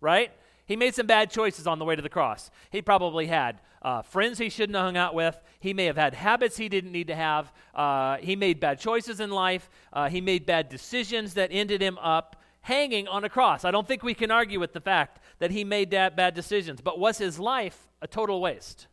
right? 0.00 0.32
He 0.66 0.76
made 0.76 0.94
some 0.94 1.06
bad 1.06 1.30
choices 1.30 1.66
on 1.66 1.78
the 1.78 1.84
way 1.84 1.96
to 1.96 2.02
the 2.02 2.08
cross. 2.08 2.50
He 2.70 2.80
probably 2.80 3.26
had 3.26 3.60
uh, 3.82 4.00
friends 4.00 4.38
he 4.38 4.48
shouldn't 4.48 4.76
have 4.76 4.86
hung 4.86 4.96
out 4.96 5.14
with. 5.14 5.38
He 5.60 5.74
may 5.74 5.84
have 5.84 5.96
had 5.96 6.14
habits 6.14 6.56
he 6.56 6.70
didn't 6.70 6.92
need 6.92 7.08
to 7.08 7.14
have. 7.14 7.52
Uh, 7.74 8.16
he 8.16 8.34
made 8.34 8.58
bad 8.58 8.78
choices 8.78 9.20
in 9.20 9.30
life. 9.30 9.68
Uh, 9.92 10.08
he 10.08 10.22
made 10.22 10.46
bad 10.46 10.70
decisions 10.70 11.34
that 11.34 11.50
ended 11.52 11.82
him 11.82 11.98
up 11.98 12.36
hanging 12.62 13.06
on 13.06 13.24
a 13.24 13.28
cross. 13.28 13.66
I 13.66 13.70
don't 13.70 13.86
think 13.86 14.02
we 14.02 14.14
can 14.14 14.30
argue 14.30 14.58
with 14.58 14.72
the 14.72 14.80
fact 14.80 15.20
that 15.38 15.50
he 15.50 15.64
made 15.64 15.90
bad 15.90 16.34
decisions. 16.34 16.80
But 16.80 16.98
was 16.98 17.18
his 17.18 17.38
life 17.38 17.88
a 18.00 18.06
total 18.06 18.40
waste? 18.40 18.86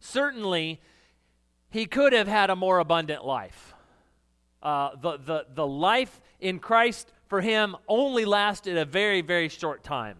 Certainly, 0.00 0.80
he 1.70 1.86
could 1.86 2.12
have 2.12 2.28
had 2.28 2.50
a 2.50 2.56
more 2.56 2.78
abundant 2.78 3.24
life. 3.24 3.74
Uh, 4.62 4.90
the, 5.00 5.18
the, 5.18 5.46
the 5.54 5.66
life 5.66 6.20
in 6.40 6.58
Christ 6.58 7.12
for 7.26 7.40
him 7.40 7.76
only 7.86 8.24
lasted 8.24 8.76
a 8.76 8.84
very, 8.84 9.20
very 9.20 9.48
short 9.48 9.84
time 9.84 10.16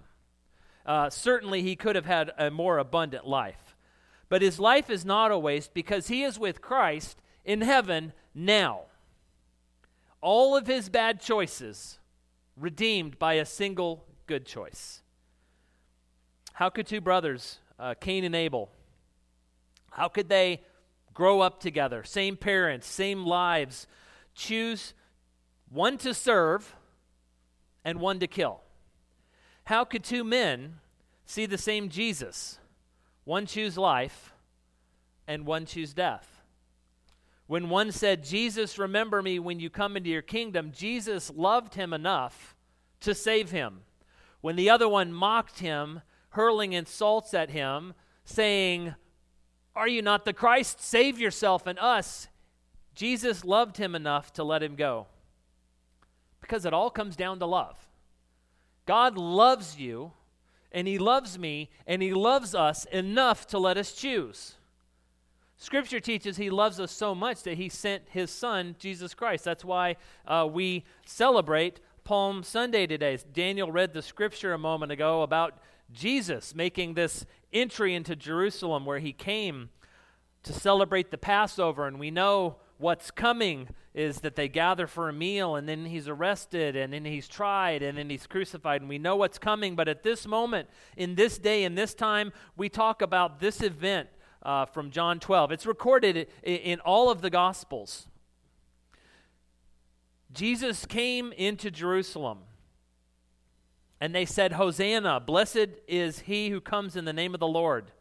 uh, 0.88 1.11
certainly 1.11 1.62
he 1.62 1.76
could 1.76 1.94
have 1.94 2.06
had 2.06 2.32
a 2.38 2.50
more 2.50 2.78
abundant 2.78 3.26
life. 3.26 3.76
But 4.30 4.40
his 4.40 4.58
life 4.58 4.88
is 4.88 5.04
not 5.04 5.30
a 5.30 5.38
waste 5.38 5.74
because 5.74 6.08
he 6.08 6.24
is 6.24 6.38
with 6.38 6.62
Christ 6.62 7.20
in 7.44 7.61
heaven 7.61 8.14
now. 8.34 8.87
All 10.22 10.56
of 10.56 10.66
his 10.66 10.88
bad 10.88 11.20
choices 11.20 11.98
redeemed 12.56 13.18
by 13.18 13.34
a 13.34 13.44
single 13.44 14.06
good 14.26 14.46
choice. 14.46 15.02
How 16.54 16.70
could 16.70 16.87
two 16.87 17.02
brothers, 17.02 17.58
uh, 17.78 17.94
Cain 18.00 18.24
and 18.24 18.34
Abel, 18.34 18.70
how 19.90 20.08
could 20.08 20.30
they 20.30 20.62
grow 21.18 21.40
up 21.40 21.59
together, 21.59 22.04
same 22.04 22.37
parents, 22.37 22.87
same 22.87 23.26
lives, 23.26 23.88
choose 24.37 24.94
one 25.68 25.98
to 25.98 26.14
serve 26.14 26.76
and 27.85 27.98
one 27.98 28.20
to 28.20 28.28
kill? 28.28 28.61
How 29.64 29.85
could 29.85 30.04
two 30.04 30.22
men 30.22 30.76
see 31.26 31.44
the 31.44 31.59
same 31.59 31.88
Jesus? 31.88 32.61
One 33.24 33.46
choose 33.46 33.76
life 33.76 34.33
and 35.26 35.44
one 35.44 35.66
choose 35.66 35.92
death. 35.92 36.40
When 37.48 37.68
one 37.68 37.90
said, 37.90 38.22
Jesus, 38.22 38.78
remember 38.78 39.20
me 39.20 39.40
when 39.40 39.59
you 39.59 39.70
come 39.70 39.96
into 39.96 40.11
your 40.11 40.22
kingdom, 40.22 40.70
Jesus 40.72 41.33
loved 41.35 41.74
him 41.74 41.92
enough 41.92 42.54
to 43.00 43.12
save 43.12 43.50
him. 43.50 43.81
When 44.40 44.54
the 44.54 44.70
other 44.70 44.88
one 44.88 45.12
mocked 45.12 45.59
him, 45.59 46.02
hurling 46.31 46.74
insults 46.74 47.35
at 47.35 47.50
him, 47.50 47.94
saying, 48.24 48.94
Are 49.78 49.86
you 49.86 50.02
not 50.02 50.24
the 50.24 50.32
Christ? 50.32 50.82
Save 50.82 51.20
yourself 51.20 51.68
and 51.68 51.78
us. 51.78 52.26
Jesus 52.96 53.44
loved 53.44 53.76
him 53.76 53.94
enough 53.94 54.32
to 54.32 54.42
let 54.42 54.60
him 54.60 54.74
go. 54.74 55.06
Because 56.40 56.64
it 56.64 56.74
all 56.74 56.90
comes 56.90 57.14
down 57.14 57.38
to 57.38 57.46
love. 57.46 57.76
God 58.86 59.16
loves 59.16 59.78
you, 59.78 60.12
and 60.72 60.88
He 60.88 60.98
loves 60.98 61.38
me, 61.38 61.70
and 61.86 62.02
He 62.02 62.12
loves 62.12 62.56
us 62.56 62.86
enough 62.86 63.46
to 63.48 63.58
let 63.58 63.76
us 63.76 63.92
choose. 63.92 64.54
Scripture 65.58 66.00
teaches 66.00 66.38
He 66.38 66.50
loves 66.50 66.80
us 66.80 66.90
so 66.90 67.14
much 67.14 67.42
that 67.44 67.58
He 67.58 67.68
sent 67.68 68.02
His 68.08 68.30
Son, 68.32 68.74
Jesus 68.80 69.14
Christ. 69.14 69.44
That's 69.44 69.64
why 69.64 69.96
uh, 70.26 70.48
we 70.50 70.84
celebrate 71.06 71.78
Palm 72.02 72.42
Sunday 72.42 72.86
today. 72.86 73.18
Daniel 73.32 73.70
read 73.70 73.92
the 73.92 74.02
scripture 74.02 74.54
a 74.54 74.58
moment 74.58 74.90
ago 74.90 75.22
about 75.22 75.58
Jesus 75.92 76.54
making 76.54 76.94
this 76.94 77.24
entry 77.52 77.94
into 77.94 78.16
Jerusalem 78.16 78.84
where 78.84 78.98
He 78.98 79.12
came 79.12 79.70
to 80.42 80.52
celebrate 80.52 81.11
the 81.11 81.18
Passover, 81.18 81.87
and 81.87 81.98
we 81.98 82.11
know 82.11 82.56
what's 82.78 83.11
coming 83.11 83.68
is 83.92 84.20
that 84.20 84.37
they 84.37 84.48
gather 84.48 84.87
for 84.87 85.08
a 85.08 85.12
meal 85.12 85.56
and 85.56 85.68
then 85.68 85.84
he's 85.84 86.06
arrested 86.08 86.76
and 86.76 86.92
then 86.92 87.04
he's 87.04 87.26
tried 87.26 87.82
and 87.82 87.98
then 87.98 88.08
he's 88.08 88.26
crucified 88.26 88.80
and 88.80 88.88
we 88.88 88.98
know 88.98 89.16
what's 89.16 89.38
coming. 89.38 89.74
But 89.74 89.88
at 89.88 90.04
this 90.04 90.26
moment 90.26 90.68
in 90.96 91.16
this 91.16 91.38
day 91.38 91.64
in 91.64 91.74
this 91.74 91.94
time 91.94 92.32
we 92.56 92.68
talk 92.68 93.02
about 93.02 93.40
this 93.40 93.61
event 93.61 94.08
uh, 94.44 94.64
from 94.64 94.92
john 94.92 95.18
12 95.18 95.50
it's 95.50 95.66
recorded 95.66 96.16
in, 96.16 96.56
in 96.56 96.80
all 96.80 97.11
of 97.11 97.20
the 97.20 97.30
gospels. 97.30 98.06
Jesus 100.32 100.87
came 100.87 101.32
into 101.32 101.70
jerusalem 101.70 102.38
and 104.00 104.14
they 104.14 104.24
said 104.24 104.52
hosanna 104.52 105.20
blessed 105.20 105.68
is 105.87 106.20
he 106.20 106.50
who 106.50 106.61
comes 106.61 106.96
in 106.96 107.04
the 107.04 107.12
name 107.12 107.34
of 107.34 107.40
the 107.40 107.46
lord 107.46 107.92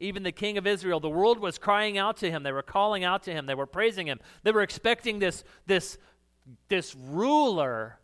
even 0.00 0.22
the 0.22 0.32
king 0.32 0.56
of 0.56 0.66
Israel, 0.66 0.98
the 0.98 1.10
world 1.10 1.38
was 1.38 1.58
crying 1.58 1.98
out 1.98 2.16
to 2.18 2.30
him. 2.30 2.42
They 2.42 2.52
were 2.52 2.62
calling 2.62 3.04
out 3.04 3.22
to 3.24 3.32
him. 3.32 3.46
They 3.46 3.54
were 3.54 3.66
praising 3.66 4.06
him. 4.06 4.18
They 4.42 4.50
were 4.50 4.62
expecting 4.62 5.18
this, 5.18 5.44
this, 5.66 5.98
this 6.68 6.96
ruler 6.96 7.98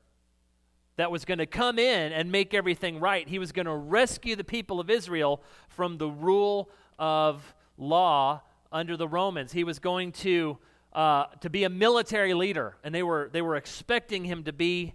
that 0.96 1.10
was 1.10 1.24
going 1.24 1.38
to 1.38 1.46
come 1.46 1.78
in 1.78 2.12
and 2.12 2.30
make 2.30 2.54
everything 2.54 3.00
right. 3.00 3.26
He 3.26 3.38
was 3.38 3.50
going 3.50 3.66
to 3.66 3.74
rescue 3.74 4.36
the 4.36 4.44
people 4.44 4.78
of 4.78 4.90
Israel 4.90 5.42
from 5.68 5.96
the 5.96 6.08
rule 6.08 6.70
of 6.98 7.54
law 7.78 8.42
under 8.70 8.96
the 8.96 9.08
Romans. 9.08 9.52
He 9.52 9.64
was 9.64 9.78
going 9.78 10.12
to, 10.12 10.58
uh, 10.92 11.26
to 11.40 11.50
be 11.50 11.64
a 11.64 11.70
military 11.70 12.34
leader, 12.34 12.76
and 12.84 12.94
they 12.94 13.02
were, 13.02 13.30
they 13.32 13.42
were 13.42 13.56
expecting 13.56 14.24
him 14.24 14.44
to 14.44 14.52
be 14.52 14.94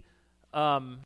um, 0.54 1.00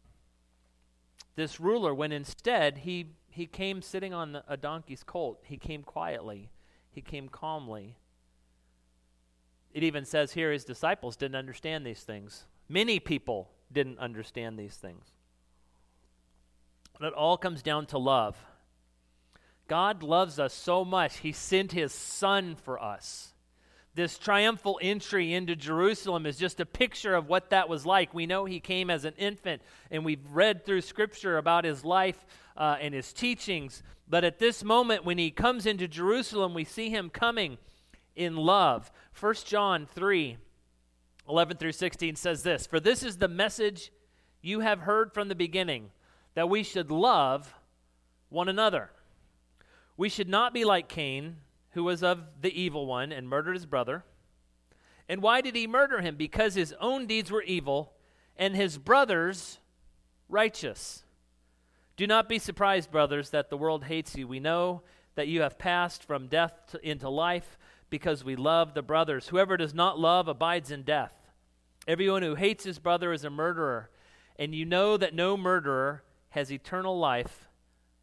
this 1.37 1.61
ruler 1.61 1.95
when 1.95 2.13
instead 2.13 2.79
he 2.79 3.13
he 3.29 3.47
came 3.47 3.83
sitting 3.83 4.15
on 4.15 4.41
a 4.49 4.57
donkey's 4.57 5.05
colt. 5.05 5.43
He 5.45 5.59
came 5.59 5.83
quietly. 5.83 6.51
He 6.91 7.03
came 7.03 7.29
calmly. 7.29 7.99
It 9.75 9.83
even 9.83 10.07
says 10.07 10.33
here 10.33 10.51
his 10.51 10.65
disciples 10.65 11.17
didn't 11.17 11.37
understand 11.37 11.85
these 11.85 12.03
things. 12.03 12.47
Many 12.67 12.99
people 12.99 13.51
didn't 13.71 13.99
understand 13.99 14.59
these 14.59 14.77
things. 14.77 15.05
But 16.99 17.09
it 17.09 17.13
all 17.13 17.37
comes 17.37 17.63
down 17.63 17.85
to 17.87 17.99
love. 17.99 18.39
God 19.69 20.03
loves 20.03 20.39
us 20.39 20.55
so 20.55 20.83
much, 20.83 21.19
he 21.19 21.33
sent 21.33 21.73
his 21.73 21.93
son 21.93 22.55
for 22.55 22.83
us 22.83 23.35
this 23.97 24.19
triumphal 24.19 24.79
entry 24.83 25.33
into 25.33 25.57
Jerusalem 25.57 26.27
is 26.27 26.37
just 26.37 26.61
a 26.61 26.67
picture 26.67 27.15
of 27.15 27.29
what 27.29 27.49
that 27.49 27.69
was 27.69 27.87
like. 27.87 28.13
We 28.13 28.27
know 28.27 28.45
he 28.45 28.61
came 28.61 28.91
as 28.91 29.07
an 29.07 29.15
infant, 29.17 29.63
and 29.91 30.05
we've 30.05 30.25
read 30.31 30.67
through 30.67 30.83
Scripture 30.83 31.39
about 31.39 31.65
his 31.65 31.83
life 31.83 32.27
uh, 32.59 32.77
and 32.79 32.93
his 32.93 33.15
teachings. 33.15 33.83
But 34.07 34.23
at 34.23 34.39
this 34.39 34.63
moment, 34.63 35.07
when 35.07 35.17
he 35.17 35.31
comes 35.31 35.65
into 35.65 35.89
Jerusalem, 35.89 36.53
we 36.53 36.63
see 36.63 36.91
him 36.91 37.09
coming 37.09 37.57
in 38.15 38.37
love. 38.37 38.93
1 39.19 39.35
John 39.45 39.87
3 39.87 40.37
11 41.29 41.57
through 41.57 41.73
16 41.73 42.15
says 42.17 42.43
this 42.43 42.67
For 42.67 42.79
this 42.79 43.03
is 43.03 43.17
the 43.17 43.29
message 43.29 43.91
you 44.43 44.61
have 44.61 44.81
heard 44.81 45.13
from 45.13 45.29
the 45.29 45.35
beginning, 45.35 45.91
that 46.35 46.51
we 46.51 46.63
should 46.63 46.91
love 46.91 47.55
one 48.29 48.49
another. 48.49 48.91
We 49.97 50.11
should 50.11 50.29
not 50.29 50.53
be 50.53 50.67
like 50.67 50.89
Cain 50.89 51.39
who 51.77 51.85
was 51.85 52.03
of 52.03 52.23
the 52.41 52.59
evil 52.59 52.87
one 52.87 53.13
and 53.13 53.29
murdered 53.29 53.53
his 53.53 53.67
brother. 53.67 54.03
And 55.11 55.21
why 55.21 55.43
did 55.43 55.55
he 55.55 55.67
murder 55.67 56.01
him? 56.01 56.17
Because 56.17 56.55
his 56.55 56.75
own 56.81 57.07
deeds 57.07 57.31
were 57.31 57.43
evil 57.43 57.93
and 58.35 58.57
his 58.57 58.79
brother's 58.79 59.59
righteous. 60.27 61.05
Do 61.99 62.07
not 62.07 62.31
be 62.31 62.39
surprised, 62.39 62.91
brothers, 62.91 63.29
that 63.29 63.51
the 63.51 63.59
world 63.59 63.85
hates 63.85 64.17
you. 64.17 64.27
We 64.27 64.41
know 64.41 64.85
that 65.17 65.29
you 65.29 65.43
have 65.43 65.59
passed 65.59 66.03
from 66.03 66.29
death 66.29 66.55
to, 66.71 66.89
into 66.89 67.11
life 67.11 67.59
because 67.91 68.25
we 68.25 68.37
love 68.37 68.73
the 68.73 68.81
brothers. 68.81 69.29
Whoever 69.29 69.59
does 69.59 69.75
not 69.75 69.99
love 69.99 70.29
abides 70.29 70.71
in 70.71 70.83
death. 70.83 71.13
Everyone 71.87 72.23
who 72.23 72.37
hates 72.37 72.65
his 72.65 72.79
brother 72.79 73.13
is 73.13 73.23
a 73.23 73.29
murderer, 73.29 73.91
and 74.39 74.55
you 74.55 74.65
know 74.65 74.97
that 74.97 75.15
no 75.15 75.37
murderer 75.37 76.03
has 76.31 76.51
eternal 76.51 76.99
life 76.99 77.49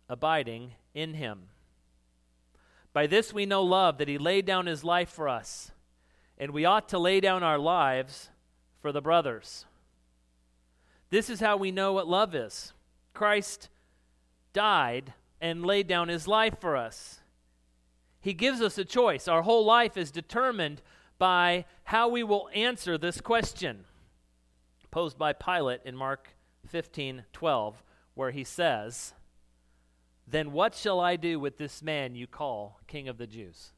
abiding 0.07 0.73
in 0.93 1.15
him. 1.15 1.49
By 2.93 3.07
this 3.07 3.33
we 3.33 3.45
know 3.45 3.63
love, 3.63 3.97
that 3.97 4.07
he 4.07 4.17
laid 4.17 4.45
down 4.45 4.67
his 4.67 4.83
life 4.83 5.09
for 5.09 5.27
us, 5.27 5.71
and 6.37 6.51
we 6.51 6.65
ought 6.65 6.87
to 6.89 6.99
lay 6.99 7.19
down 7.19 7.43
our 7.43 7.57
lives 7.57 8.29
for 8.81 8.91
the 8.91 9.01
brothers. 9.01 9.65
This 11.09 11.29
is 11.29 11.39
how 11.39 11.57
we 11.57 11.71
know 11.71 11.93
what 11.93 12.07
love 12.07 12.33
is. 12.35 12.73
Christ 13.13 13.69
died 14.53 15.13
and 15.41 15.65
laid 15.65 15.87
down 15.87 16.07
his 16.07 16.27
life 16.27 16.59
for 16.59 16.77
us. 16.77 17.19
He 18.21 18.33
gives 18.33 18.61
us 18.61 18.77
a 18.77 18.85
choice. 18.85 19.27
Our 19.27 19.41
whole 19.41 19.65
life 19.65 19.97
is 19.97 20.11
determined 20.11 20.81
by 21.17 21.65
how 21.85 22.07
we 22.07 22.23
will 22.23 22.49
answer 22.53 22.97
this 22.97 23.19
question 23.19 23.85
posed 24.93 25.17
by 25.17 25.33
Pilate 25.33 25.81
in 25.85 25.95
Mark 25.95 26.35
15 26.67 27.23
12, 27.33 27.83
where 28.13 28.29
he 28.29 28.43
says, 28.43 29.13
then 30.27 30.51
what 30.51 30.75
shall 30.75 30.99
I 30.99 31.15
do 31.15 31.39
with 31.39 31.57
this 31.57 31.81
man 31.81 32.15
you 32.15 32.27
call 32.27 32.79
King 32.87 33.07
of 33.07 33.17
the 33.17 33.27
Jews? 33.27 33.71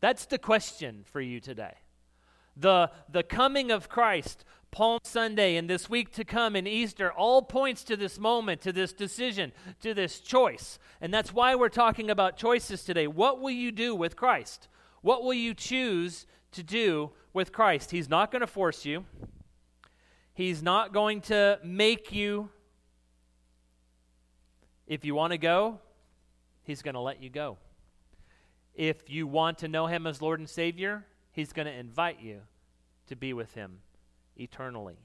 That's 0.00 0.26
the 0.26 0.38
question 0.38 1.04
for 1.04 1.20
you 1.20 1.40
today. 1.40 1.74
The, 2.56 2.90
the 3.10 3.22
coming 3.22 3.70
of 3.70 3.88
Christ, 3.88 4.44
Palm 4.70 5.00
Sunday, 5.04 5.56
and 5.56 5.68
this 5.68 5.88
week 5.88 6.12
to 6.14 6.24
come, 6.24 6.56
and 6.56 6.66
Easter, 6.66 7.12
all 7.12 7.42
points 7.42 7.84
to 7.84 7.96
this 7.96 8.18
moment, 8.18 8.60
to 8.62 8.72
this 8.72 8.92
decision, 8.92 9.52
to 9.80 9.94
this 9.94 10.20
choice. 10.20 10.78
And 11.00 11.14
that's 11.14 11.32
why 11.32 11.54
we're 11.54 11.68
talking 11.68 12.10
about 12.10 12.36
choices 12.36 12.84
today. 12.84 13.06
What 13.06 13.40
will 13.40 13.50
you 13.50 13.70
do 13.72 13.94
with 13.94 14.16
Christ? 14.16 14.68
What 15.02 15.22
will 15.22 15.34
you 15.34 15.54
choose 15.54 16.26
to 16.52 16.62
do 16.62 17.10
with 17.32 17.52
Christ? 17.52 17.92
He's 17.92 18.08
not 18.08 18.30
going 18.30 18.40
to 18.40 18.46
force 18.46 18.84
you, 18.84 19.04
He's 20.34 20.62
not 20.62 20.92
going 20.92 21.20
to 21.22 21.58
make 21.64 22.12
you. 22.12 22.50
If 24.88 25.04
you 25.04 25.14
want 25.14 25.32
to 25.32 25.38
go, 25.38 25.78
He's 26.64 26.82
going 26.82 26.94
to 26.94 27.00
let 27.00 27.22
you 27.22 27.30
go. 27.30 27.58
If 28.74 29.10
you 29.10 29.26
want 29.26 29.58
to 29.58 29.68
know 29.68 29.86
Him 29.86 30.06
as 30.06 30.20
Lord 30.20 30.40
and 30.40 30.48
Savior, 30.48 31.04
He's 31.30 31.52
going 31.52 31.66
to 31.66 31.72
invite 31.72 32.20
you 32.20 32.40
to 33.06 33.14
be 33.14 33.32
with 33.32 33.54
Him 33.54 33.80
eternally. 34.36 34.96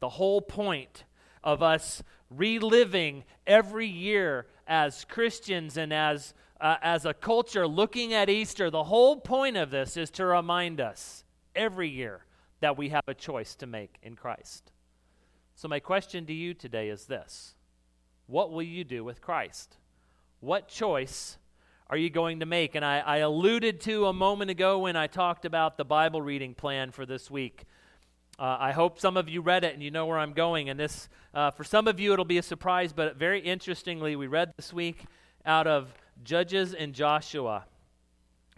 The 0.00 0.10
whole 0.10 0.42
point 0.42 1.04
of 1.42 1.62
us 1.62 2.02
reliving 2.30 3.24
every 3.46 3.86
year 3.86 4.46
as 4.66 5.06
Christians 5.06 5.76
and 5.78 5.92
as, 5.92 6.34
uh, 6.60 6.76
as 6.82 7.06
a 7.06 7.14
culture 7.14 7.66
looking 7.66 8.12
at 8.12 8.28
Easter, 8.28 8.70
the 8.70 8.84
whole 8.84 9.16
point 9.16 9.56
of 9.56 9.70
this 9.70 9.96
is 9.96 10.10
to 10.12 10.26
remind 10.26 10.80
us 10.80 11.24
every 11.56 11.88
year 11.88 12.24
that 12.60 12.76
we 12.76 12.90
have 12.90 13.04
a 13.06 13.14
choice 13.14 13.54
to 13.56 13.66
make 13.66 13.96
in 14.02 14.16
Christ. 14.16 14.70
So, 15.54 15.68
my 15.68 15.80
question 15.80 16.26
to 16.26 16.32
you 16.32 16.52
today 16.52 16.88
is 16.88 17.06
this 17.06 17.54
What 18.26 18.50
will 18.50 18.62
you 18.62 18.84
do 18.84 19.04
with 19.04 19.20
Christ? 19.20 19.76
What 20.40 20.68
choice 20.68 21.36
are 21.90 21.96
you 21.96 22.08
going 22.08 22.40
to 22.40 22.46
make? 22.46 22.74
And 22.74 22.84
I, 22.84 23.00
I 23.00 23.16
alluded 23.18 23.80
to 23.82 24.06
a 24.06 24.12
moment 24.12 24.50
ago 24.50 24.78
when 24.78 24.96
I 24.96 25.06
talked 25.06 25.44
about 25.44 25.76
the 25.76 25.84
Bible 25.84 26.22
reading 26.22 26.54
plan 26.54 26.90
for 26.90 27.04
this 27.04 27.30
week. 27.30 27.64
Uh, 28.38 28.56
I 28.58 28.72
hope 28.72 28.98
some 28.98 29.16
of 29.16 29.28
you 29.28 29.42
read 29.42 29.62
it 29.62 29.74
and 29.74 29.82
you 29.82 29.90
know 29.90 30.06
where 30.06 30.18
I'm 30.18 30.32
going. 30.32 30.68
And 30.68 30.80
this, 30.80 31.08
uh, 31.34 31.50
for 31.50 31.64
some 31.64 31.86
of 31.86 32.00
you, 32.00 32.12
it'll 32.12 32.24
be 32.24 32.38
a 32.38 32.42
surprise, 32.42 32.92
but 32.92 33.16
very 33.16 33.40
interestingly, 33.40 34.16
we 34.16 34.26
read 34.26 34.52
this 34.56 34.72
week 34.72 35.04
out 35.44 35.66
of 35.66 35.92
Judges 36.24 36.72
and 36.74 36.94
Joshua. 36.94 37.66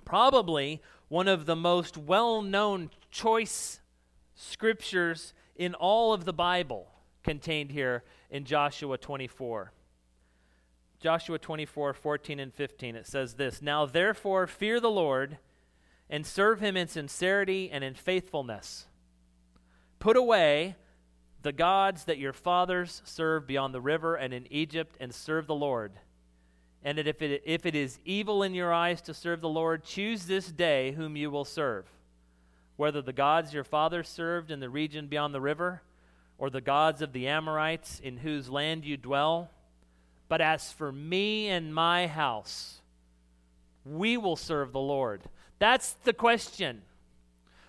Probably 0.05 0.81
one 1.09 1.26
of 1.29 1.44
the 1.46 1.57
most 1.57 1.98
well 1.98 2.40
known 2.40 2.90
choice 3.11 3.81
scriptures 4.37 5.35
in 5.57 5.74
all 5.74 6.12
of 6.12 6.24
the 6.24 6.33
Bible 6.33 6.88
contained 7.22 7.72
here 7.72 8.05
in 8.31 8.45
Joshua 8.45 8.99
24. 8.99 9.73
Joshua 11.01 11.39
24, 11.39 11.93
14 11.95 12.41
and 12.41 12.53
15. 12.53 12.97
It 12.97 13.07
says 13.07 13.35
this 13.35 13.61
Now 13.61 13.87
therefore 13.87 14.47
fear 14.47 14.81
the 14.81 14.91
Lord 14.91 15.39
and 16.09 16.27
serve 16.27 16.61
him 16.61 16.77
in 16.77 16.89
sincerity 16.89 17.71
and 17.71 17.83
in 17.85 17.95
faithfulness. 17.95 18.87
Put 19.99 20.17
away 20.17 20.77
the 21.43 21.53
gods 21.53 22.05
that 22.05 22.19
your 22.19 22.33
fathers 22.33 23.03
served 23.05 23.47
beyond 23.47 23.73
the 23.73 23.81
river 23.81 24.17
and 24.17 24.35
in 24.35 24.53
Egypt, 24.53 24.97
and 24.99 25.15
serve 25.15 25.47
the 25.47 25.55
Lord. 25.55 25.93
And 26.83 26.99
if 26.99 27.23
it, 27.23 27.43
if 27.45 27.67
it 27.67 27.75
is 27.75 28.01
evil 28.05 28.43
in 28.43 28.55
your 28.55 28.73
eyes 28.73 29.01
to 29.03 29.15
serve 29.15 29.41
the 29.41 29.49
Lord, 29.49 29.85
choose 29.85 30.27
this 30.27 30.51
day 30.51 30.93
whom 30.93 31.17
you 31.17 31.31
will 31.31 31.45
serve, 31.45 31.87
whether 32.77 33.01
the 33.01 33.12
gods 33.12 33.55
your 33.55 33.65
fathers 33.65 34.09
served 34.09 34.51
in 34.51 34.61
the 34.61 34.71
region 34.71 35.07
beyond 35.07 35.35
the 35.35 35.41
river, 35.41 35.83
or 36.38 36.51
the 36.51 36.61
gods 36.61 37.03
of 37.03 37.12
the 37.12 37.29
Amorites 37.29 38.01
in 38.01 38.18
whose 38.18 38.49
land 38.49 38.85
you 38.85 38.96
dwell. 38.96 39.51
But 40.29 40.40
as 40.40 40.72
for 40.72 40.92
me 40.92 41.49
and 41.49 41.75
my 41.75 42.07
house, 42.07 42.81
we 43.85 44.16
will 44.16 44.37
serve 44.37 44.72
the 44.72 44.81
Lord. 44.81 45.22
That's 45.59 45.92
the 46.05 46.12
question. 46.12 46.83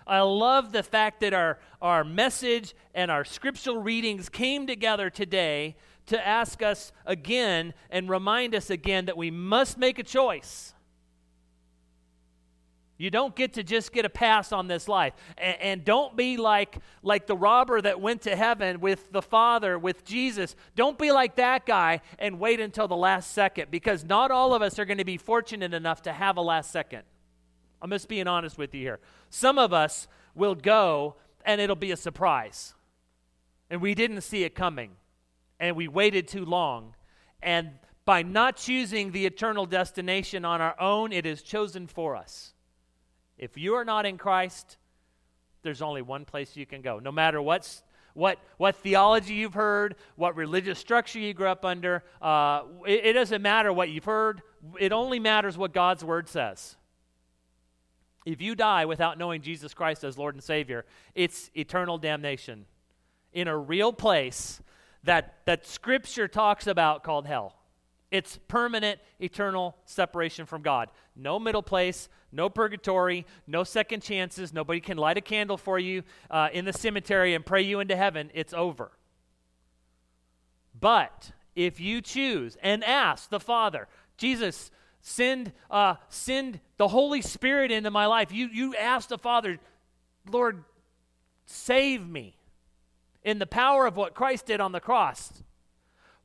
I 0.06 0.20
love 0.20 0.72
the 0.72 0.82
fact 0.82 1.20
that 1.20 1.34
our, 1.34 1.58
our 1.82 2.02
message 2.02 2.74
and 2.94 3.10
our 3.10 3.24
scriptural 3.24 3.78
readings 3.78 4.28
came 4.28 4.66
together 4.66 5.10
today 5.10 5.76
to 6.06 6.26
ask 6.26 6.62
us 6.62 6.92
again 7.04 7.74
and 7.90 8.08
remind 8.08 8.54
us 8.54 8.70
again 8.70 9.04
that 9.04 9.16
we 9.16 9.30
must 9.30 9.76
make 9.76 9.98
a 9.98 10.02
choice. 10.02 10.72
You 12.98 13.10
don't 13.10 13.36
get 13.36 13.54
to 13.54 13.62
just 13.62 13.92
get 13.92 14.04
a 14.04 14.08
pass 14.08 14.52
on 14.52 14.66
this 14.66 14.88
life. 14.88 15.14
And, 15.38 15.56
and, 15.60 15.84
don't 15.84 16.16
be 16.16 16.36
like, 16.36 16.78
like 17.02 17.28
the 17.28 17.36
robber 17.36 17.80
that 17.80 18.00
went 18.00 18.22
to 18.22 18.34
heaven 18.34 18.80
with 18.80 19.12
the 19.12 19.22
Father, 19.22 19.78
with 19.78 20.04
Jesus. 20.04 20.56
Don't 20.74 20.98
be 20.98 21.12
like 21.12 21.36
that 21.36 21.64
guy 21.64 22.00
and 22.18 22.40
wait 22.40 22.58
until 22.58 22.88
the 22.88 22.96
last 22.96 23.30
second 23.30 23.70
because 23.70 24.04
not 24.04 24.32
all 24.32 24.52
of 24.52 24.62
us 24.62 24.80
are 24.80 24.84
going 24.84 24.98
to 24.98 25.04
be 25.04 25.16
fortunate 25.16 25.72
enough 25.72 26.02
to 26.02 26.12
have 26.12 26.36
a 26.36 26.40
last 26.40 26.72
second. 26.72 27.02
I'm 27.80 27.90
just 27.90 28.08
being 28.08 28.26
honest 28.26 28.58
with 28.58 28.74
you 28.74 28.80
here. 28.80 28.98
Some 29.30 29.58
of 29.58 29.72
us 29.72 30.08
will 30.34 30.56
go 30.56 31.14
and 31.44 31.60
it'll 31.60 31.76
be 31.76 31.92
a 31.92 31.96
surprise. 31.96 32.74
And 33.70 33.80
we 33.80 33.94
didn't 33.94 34.22
see 34.22 34.42
it 34.42 34.56
coming. 34.56 34.96
And 35.60 35.76
we 35.76 35.86
waited 35.86 36.26
too 36.26 36.44
long. 36.44 36.96
And 37.40 37.70
by 38.04 38.22
not 38.22 38.56
choosing 38.56 39.12
the 39.12 39.24
eternal 39.24 39.66
destination 39.66 40.44
on 40.44 40.60
our 40.60 40.78
own, 40.80 41.12
it 41.12 41.26
is 41.26 41.42
chosen 41.42 41.86
for 41.86 42.16
us. 42.16 42.54
If 43.38 43.56
you 43.56 43.74
are 43.74 43.84
not 43.84 44.04
in 44.04 44.18
Christ, 44.18 44.76
there's 45.62 45.82
only 45.82 46.02
one 46.02 46.24
place 46.24 46.56
you 46.56 46.66
can 46.66 46.82
go. 46.82 46.98
No 46.98 47.12
matter 47.12 47.40
what's, 47.40 47.82
what, 48.14 48.38
what 48.56 48.76
theology 48.76 49.34
you've 49.34 49.54
heard, 49.54 49.96
what 50.16 50.36
religious 50.36 50.78
structure 50.78 51.18
you 51.18 51.34
grew 51.34 51.46
up 51.48 51.64
under, 51.64 52.04
uh, 52.20 52.62
it, 52.86 53.06
it 53.06 53.12
doesn't 53.12 53.42
matter 53.42 53.72
what 53.72 53.88
you've 53.88 54.04
heard. 54.04 54.42
It 54.78 54.92
only 54.92 55.18
matters 55.18 55.56
what 55.56 55.72
God's 55.72 56.04
word 56.04 56.28
says. 56.28 56.76
If 58.26 58.42
you 58.42 58.54
die 58.54 58.84
without 58.84 59.18
knowing 59.18 59.40
Jesus 59.40 59.72
Christ 59.72 60.04
as 60.04 60.18
Lord 60.18 60.34
and 60.34 60.42
Savior, 60.42 60.84
it's 61.14 61.50
eternal 61.54 61.96
damnation 61.96 62.66
in 63.32 63.48
a 63.48 63.56
real 63.56 63.92
place 63.92 64.60
that, 65.04 65.38
that 65.46 65.66
Scripture 65.66 66.28
talks 66.28 66.66
about 66.66 67.04
called 67.04 67.26
hell. 67.26 67.57
It's 68.10 68.38
permanent, 68.48 69.00
eternal 69.20 69.76
separation 69.84 70.46
from 70.46 70.62
God. 70.62 70.90
No 71.14 71.38
middle 71.38 71.62
place, 71.62 72.08
no 72.32 72.48
purgatory, 72.48 73.26
no 73.46 73.64
second 73.64 74.02
chances. 74.02 74.52
Nobody 74.52 74.80
can 74.80 74.96
light 74.96 75.18
a 75.18 75.20
candle 75.20 75.58
for 75.58 75.78
you 75.78 76.02
uh, 76.30 76.48
in 76.52 76.64
the 76.64 76.72
cemetery 76.72 77.34
and 77.34 77.44
pray 77.44 77.62
you 77.62 77.80
into 77.80 77.96
heaven. 77.96 78.30
It's 78.32 78.54
over. 78.54 78.92
But 80.78 81.32
if 81.54 81.80
you 81.80 82.00
choose 82.00 82.56
and 82.62 82.82
ask 82.82 83.28
the 83.28 83.40
Father, 83.40 83.88
Jesus, 84.16 84.70
send, 85.02 85.52
uh, 85.70 85.96
send 86.08 86.60
the 86.76 86.88
Holy 86.88 87.20
Spirit 87.20 87.70
into 87.70 87.90
my 87.90 88.06
life. 88.06 88.32
You, 88.32 88.48
you 88.48 88.74
ask 88.76 89.08
the 89.08 89.18
Father, 89.18 89.58
Lord, 90.30 90.64
save 91.46 92.08
me 92.08 92.36
in 93.22 93.38
the 93.38 93.46
power 93.46 93.86
of 93.86 93.96
what 93.96 94.14
Christ 94.14 94.46
did 94.46 94.60
on 94.60 94.72
the 94.72 94.80
cross. 94.80 95.42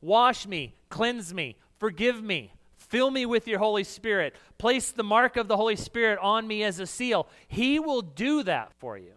Wash 0.00 0.46
me, 0.46 0.74
cleanse 0.88 1.32
me, 1.32 1.56
forgive 1.84 2.22
me, 2.22 2.50
fill 2.78 3.10
me 3.10 3.26
with 3.26 3.46
your 3.46 3.58
Holy 3.58 3.84
Spirit, 3.84 4.34
place 4.56 4.90
the 4.90 5.02
mark 5.02 5.36
of 5.36 5.48
the 5.48 5.56
Holy 5.58 5.76
Spirit 5.76 6.18
on 6.22 6.46
me 6.46 6.62
as 6.62 6.80
a 6.80 6.86
seal. 6.86 7.28
He 7.46 7.78
will 7.78 8.00
do 8.00 8.42
that 8.44 8.72
for 8.78 8.96
you. 8.96 9.12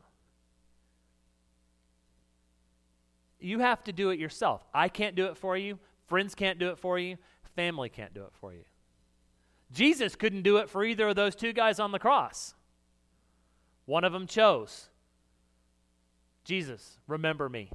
You 3.39 3.59
have 3.59 3.85
to 3.85 3.93
do 3.93 4.09
it 4.09 4.19
yourself. 4.19 4.65
I 4.73 4.89
can't 4.89 5.15
do 5.15 5.27
it 5.27 5.37
for 5.37 5.55
you. 5.55 5.79
Friends 6.07 6.35
can't 6.35 6.59
do 6.59 6.67
it 6.67 6.77
for 6.77 6.99
you. 6.99 7.15
Family 7.55 7.87
can't 7.87 8.13
do 8.13 8.23
it 8.23 8.33
for 8.33 8.51
you. 8.51 8.65
Jesus 9.71 10.17
couldn't 10.17 10.41
do 10.41 10.57
it 10.57 10.69
for 10.69 10.83
either 10.83 11.07
of 11.07 11.15
those 11.15 11.37
two 11.37 11.53
guys 11.53 11.79
on 11.79 11.93
the 11.93 11.99
cross. 11.99 12.53
One 13.85 14.03
of 14.03 14.11
them 14.11 14.27
chose 14.27 14.89
Jesus, 16.43 16.97
remember 17.07 17.47
me. 17.47 17.71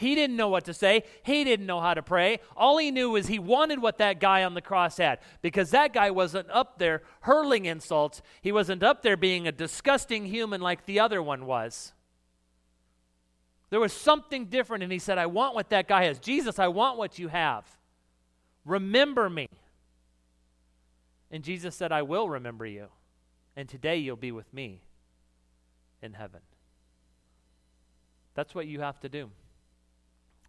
He 0.00 0.14
didn't 0.14 0.36
know 0.36 0.48
what 0.48 0.64
to 0.64 0.72
say. 0.72 1.04
He 1.22 1.44
didn't 1.44 1.66
know 1.66 1.78
how 1.78 1.92
to 1.92 2.02
pray. 2.02 2.40
All 2.56 2.78
he 2.78 2.90
knew 2.90 3.10
was 3.10 3.26
he 3.26 3.38
wanted 3.38 3.82
what 3.82 3.98
that 3.98 4.18
guy 4.18 4.44
on 4.44 4.54
the 4.54 4.62
cross 4.62 4.96
had 4.96 5.18
because 5.42 5.72
that 5.72 5.92
guy 5.92 6.10
wasn't 6.10 6.48
up 6.50 6.78
there 6.78 7.02
hurling 7.20 7.66
insults. 7.66 8.22
He 8.40 8.50
wasn't 8.50 8.82
up 8.82 9.02
there 9.02 9.18
being 9.18 9.46
a 9.46 9.52
disgusting 9.52 10.24
human 10.24 10.62
like 10.62 10.86
the 10.86 11.00
other 11.00 11.22
one 11.22 11.44
was. 11.44 11.92
There 13.68 13.78
was 13.78 13.92
something 13.92 14.46
different, 14.46 14.82
and 14.82 14.90
he 14.90 14.98
said, 14.98 15.18
I 15.18 15.26
want 15.26 15.54
what 15.54 15.68
that 15.68 15.86
guy 15.86 16.04
has. 16.04 16.18
Jesus, 16.18 16.58
I 16.58 16.68
want 16.68 16.96
what 16.96 17.18
you 17.18 17.28
have. 17.28 17.66
Remember 18.64 19.28
me. 19.28 19.48
And 21.30 21.44
Jesus 21.44 21.76
said, 21.76 21.92
I 21.92 22.00
will 22.00 22.28
remember 22.28 22.64
you, 22.64 22.86
and 23.54 23.68
today 23.68 23.98
you'll 23.98 24.16
be 24.16 24.32
with 24.32 24.52
me 24.52 24.80
in 26.00 26.14
heaven. 26.14 26.40
That's 28.34 28.54
what 28.54 28.66
you 28.66 28.80
have 28.80 28.98
to 29.00 29.10
do. 29.10 29.30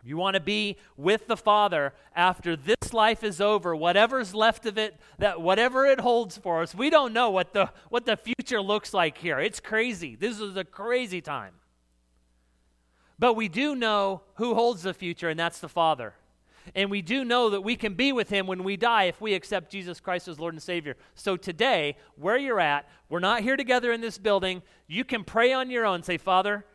You 0.03 0.17
want 0.17 0.35
to 0.35 0.39
be 0.39 0.77
with 0.97 1.27
the 1.27 1.37
Father 1.37 1.93
after 2.15 2.55
this 2.55 2.93
life 2.93 3.23
is 3.23 3.39
over, 3.39 3.75
whatever's 3.75 4.33
left 4.33 4.65
of 4.65 4.77
it, 4.77 4.99
that 5.19 5.41
whatever 5.41 5.85
it 5.85 5.99
holds 5.99 6.37
for 6.37 6.61
us. 6.61 6.73
We 6.73 6.89
don't 6.89 7.13
know 7.13 7.29
what 7.29 7.53
the 7.53 7.69
what 7.89 8.05
the 8.05 8.17
future 8.17 8.61
looks 8.61 8.93
like 8.93 9.17
here. 9.17 9.39
It's 9.39 9.59
crazy. 9.59 10.15
This 10.15 10.39
is 10.39 10.57
a 10.57 10.63
crazy 10.63 11.21
time. 11.21 11.53
But 13.19 13.35
we 13.35 13.47
do 13.47 13.75
know 13.75 14.23
who 14.35 14.55
holds 14.55 14.81
the 14.81 14.95
future, 14.95 15.29
and 15.29 15.39
that's 15.39 15.59
the 15.59 15.69
Father. 15.69 16.15
And 16.75 16.89
we 16.89 17.01
do 17.01 17.23
know 17.23 17.49
that 17.51 17.61
we 17.61 17.75
can 17.75 17.93
be 17.93 18.11
with 18.11 18.29
him 18.29 18.47
when 18.47 18.63
we 18.63 18.77
die 18.77 19.03
if 19.03 19.19
we 19.21 19.33
accept 19.33 19.71
Jesus 19.71 19.99
Christ 19.99 20.27
as 20.27 20.39
Lord 20.39 20.53
and 20.53 20.61
Savior. 20.61 20.95
So 21.15 21.37
today, 21.37 21.97
where 22.15 22.37
you're 22.37 22.59
at, 22.59 22.87
we're 23.09 23.19
not 23.19 23.41
here 23.41 23.57
together 23.57 23.91
in 23.91 24.01
this 24.01 24.17
building. 24.17 24.61
You 24.87 25.03
can 25.03 25.23
pray 25.23 25.53
on 25.53 25.69
your 25.69 25.85
own. 25.85 26.03
Say, 26.03 26.17
Father, 26.17 26.65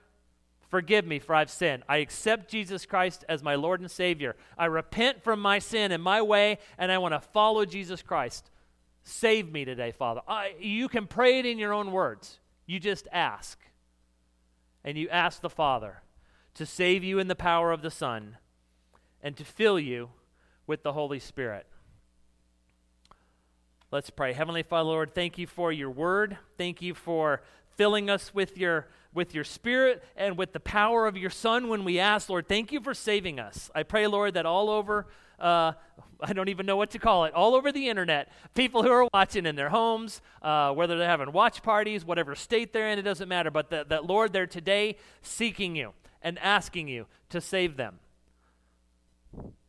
forgive 0.68 1.07
me 1.07 1.18
for 1.18 1.35
I've 1.35 1.50
sinned. 1.50 1.83
I 1.88 1.98
accept 1.98 2.50
Jesus 2.50 2.87
Christ 2.87 3.24
as 3.29 3.42
my 3.42 3.55
Lord 3.55 3.81
and 3.81 3.90
Savior. 3.90 4.37
I 4.59 4.66
repent 4.66 5.22
from 5.22 5.40
my 5.40 5.59
sin 5.59 5.92
and 5.92 6.02
my 6.02 6.22
way, 6.22 6.59
and 6.79 6.90
I 6.90 6.98
want 6.98 7.14
to 7.14 7.20
follow 7.20 7.64
Jesus 7.64 8.02
Christ. 8.02 8.50
Save 9.02 9.52
me 9.52 9.64
today, 9.64 9.92
Father. 9.92 10.20
I, 10.26 10.55
you 10.59 10.88
can 10.88 11.07
pray 11.07 11.38
it 11.38 11.46
in 11.46 11.59
your 11.59 11.72
own 11.72 11.92
words. 11.92 12.40
You 12.66 12.81
just 12.81 13.07
ask. 13.12 13.59
And 14.85 14.96
you 14.96 15.09
ask 15.09 15.40
the 15.40 15.50
Father 15.50 16.02
to 16.55 16.66
save 16.66 17.05
you 17.05 17.18
in 17.18 17.29
the 17.29 17.35
power 17.35 17.72
of 17.72 17.83
the 17.83 17.90
Son 17.90 18.37
and 19.22 19.37
to 19.37 19.44
fill 19.44 19.79
you 19.79 20.11
with 20.66 20.83
the 20.83 20.92
Holy 20.92 21.18
Spirit. 21.18 21.66
Let's 23.92 24.11
pray. 24.11 24.33
Heavenly 24.33 24.62
Father, 24.62 24.88
Lord, 24.88 25.14
thank 25.14 25.38
you 25.38 25.46
for 25.46 25.70
your 25.70 25.90
word. 25.90 26.38
Thank 26.59 26.83
you 26.83 26.94
for 26.94 27.42
filling 27.76 28.11
us 28.11 28.35
with 28.35 28.59
your 28.59 28.88
with 29.16 29.35
your 29.35 29.44
spirit 29.44 30.05
and 30.16 30.38
with 30.38 30.52
the 30.52 30.61
power 30.61 31.07
of 31.07 31.16
your 31.16 31.31
son 31.31 31.68
when 31.68 31.83
we 31.83 31.98
ask 31.98 32.29
lord 32.29 32.46
thank 32.46 32.70
you 32.70 32.81
for 32.81 32.94
saving 32.94 33.40
us 33.40 33.70
i 33.74 33.83
pray 33.83 34.07
lord 34.07 34.35
that 34.35 34.46
all 34.46 34.70
over 34.70 35.07
uh, 35.38 35.72
I 36.20 36.33
don't 36.33 36.48
even 36.48 36.64
know 36.64 36.76
what 36.76 36.90
to 36.92 36.98
call 36.98 37.26
it, 37.26 37.35
all 37.35 37.55
over 37.55 37.70
the 37.70 37.88
internet. 37.88 38.33
People 38.55 38.83
who 38.83 38.90
are 38.90 39.07
watching 39.12 39.44
in 39.44 39.55
their 39.55 39.68
homes, 39.68 40.22
uh, 40.40 40.72
whether 40.72 40.96
they're 40.96 41.09
having 41.09 41.33
watch 41.33 41.62
parties, 41.62 42.05
whatever 42.05 42.35
state 42.35 42.72
they're 42.72 42.88
in, 42.88 42.98
it 42.98 43.02
doesn't 43.02 43.29
matter. 43.29 43.50
But 43.50 43.70
that, 43.70 43.90
that, 43.90 44.07
Lord, 44.07 44.33
they're 44.33 44.46
today 44.46 44.96
seeking 45.20 45.76
you 45.76 45.92
and 46.22 46.38
asking 46.38 46.88
you 46.88 47.07
to 47.31 47.40
save 47.40 47.76
them. 47.76 47.98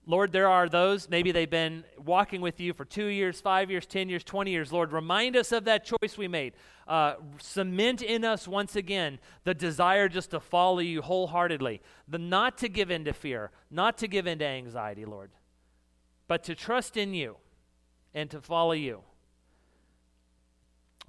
Lord, 0.10 0.32
there 0.32 0.48
are 0.48 0.70
those, 0.70 1.10
maybe 1.10 1.34
they've 1.34 1.50
been 1.50 1.84
walking 1.98 2.40
with 2.40 2.62
you 2.62 2.72
for 2.72 2.86
two 2.86 3.08
years, 3.08 3.42
five 3.42 3.70
years, 3.70 3.86
10 3.86 4.08
years, 4.08 4.24
20 4.24 4.50
years. 4.50 4.72
Lord, 4.72 4.94
remind 4.94 5.36
us 5.36 5.52
of 5.52 5.66
that 5.66 5.84
choice 5.84 6.18
we 6.18 6.30
made. 6.30 6.54
Uh, 6.88 7.16
cement 7.40 8.02
in 8.02 8.24
us 8.24 8.48
once 8.48 8.78
again 8.78 9.20
the 9.44 9.54
desire 9.54 10.08
just 10.08 10.32
to 10.32 10.40
follow 10.40 10.80
you 10.80 11.02
wholeheartedly, 11.02 11.82
the 12.08 12.18
not 12.18 12.58
to 12.60 12.70
give 12.70 12.90
in 12.90 13.04
to 13.04 13.12
fear, 13.12 13.52
not 13.70 13.98
to 13.98 14.08
give 14.08 14.28
in 14.28 14.40
to 14.40 14.46
anxiety, 14.46 15.04
Lord, 15.04 15.32
but 16.30 16.42
to 16.46 16.56
trust 16.56 16.96
in 16.96 17.14
you 17.14 17.36
and 18.14 18.32
to 18.32 18.40
follow 18.40 18.72
you. 18.72 19.04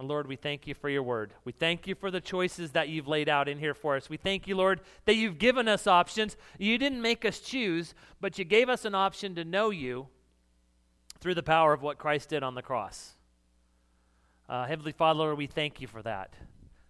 Lord, 0.00 0.28
we 0.28 0.36
thank 0.36 0.68
you 0.68 0.74
for 0.74 0.88
your 0.88 1.02
word. 1.02 1.34
We 1.44 1.50
thank 1.50 1.88
you 1.88 1.96
for 1.96 2.10
the 2.10 2.20
choices 2.20 2.70
that 2.72 2.88
you've 2.88 3.08
laid 3.08 3.28
out 3.28 3.48
in 3.48 3.58
here 3.58 3.74
for 3.74 3.96
us. 3.96 4.08
We 4.08 4.16
thank 4.16 4.46
you, 4.46 4.56
Lord, 4.56 4.80
that 5.06 5.16
you've 5.16 5.38
given 5.38 5.66
us 5.66 5.88
options. 5.88 6.36
You 6.56 6.78
didn't 6.78 7.02
make 7.02 7.24
us 7.24 7.40
choose, 7.40 7.94
but 8.20 8.38
you 8.38 8.44
gave 8.44 8.68
us 8.68 8.84
an 8.84 8.94
option 8.94 9.34
to 9.34 9.44
know 9.44 9.70
you 9.70 10.06
through 11.18 11.34
the 11.34 11.42
power 11.42 11.72
of 11.72 11.82
what 11.82 11.98
Christ 11.98 12.28
did 12.28 12.44
on 12.44 12.54
the 12.54 12.62
cross. 12.62 13.16
Uh, 14.48 14.66
Heavenly 14.66 14.92
Father, 14.92 15.18
Lord, 15.18 15.36
we 15.36 15.48
thank 15.48 15.80
you 15.80 15.88
for 15.88 16.02
that. 16.02 16.34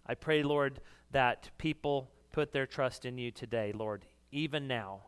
I 0.05 0.13
pray, 0.13 0.43
Lord, 0.43 0.79
that 1.11 1.49
people 1.57 2.11
put 2.31 2.51
their 2.51 2.67
trust 2.67 3.05
in 3.05 3.17
you 3.17 3.31
today, 3.31 3.73
Lord, 3.75 4.05
even 4.31 4.67
now, 4.67 5.01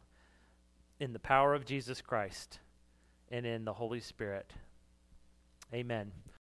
in 0.99 1.13
the 1.13 1.19
power 1.19 1.53
of 1.53 1.65
Jesus 1.65 2.01
Christ 2.01 2.59
and 3.29 3.45
in 3.45 3.63
the 3.63 3.73
Holy 3.73 3.99
Spirit. 3.99 4.53
Amen. 5.73 6.11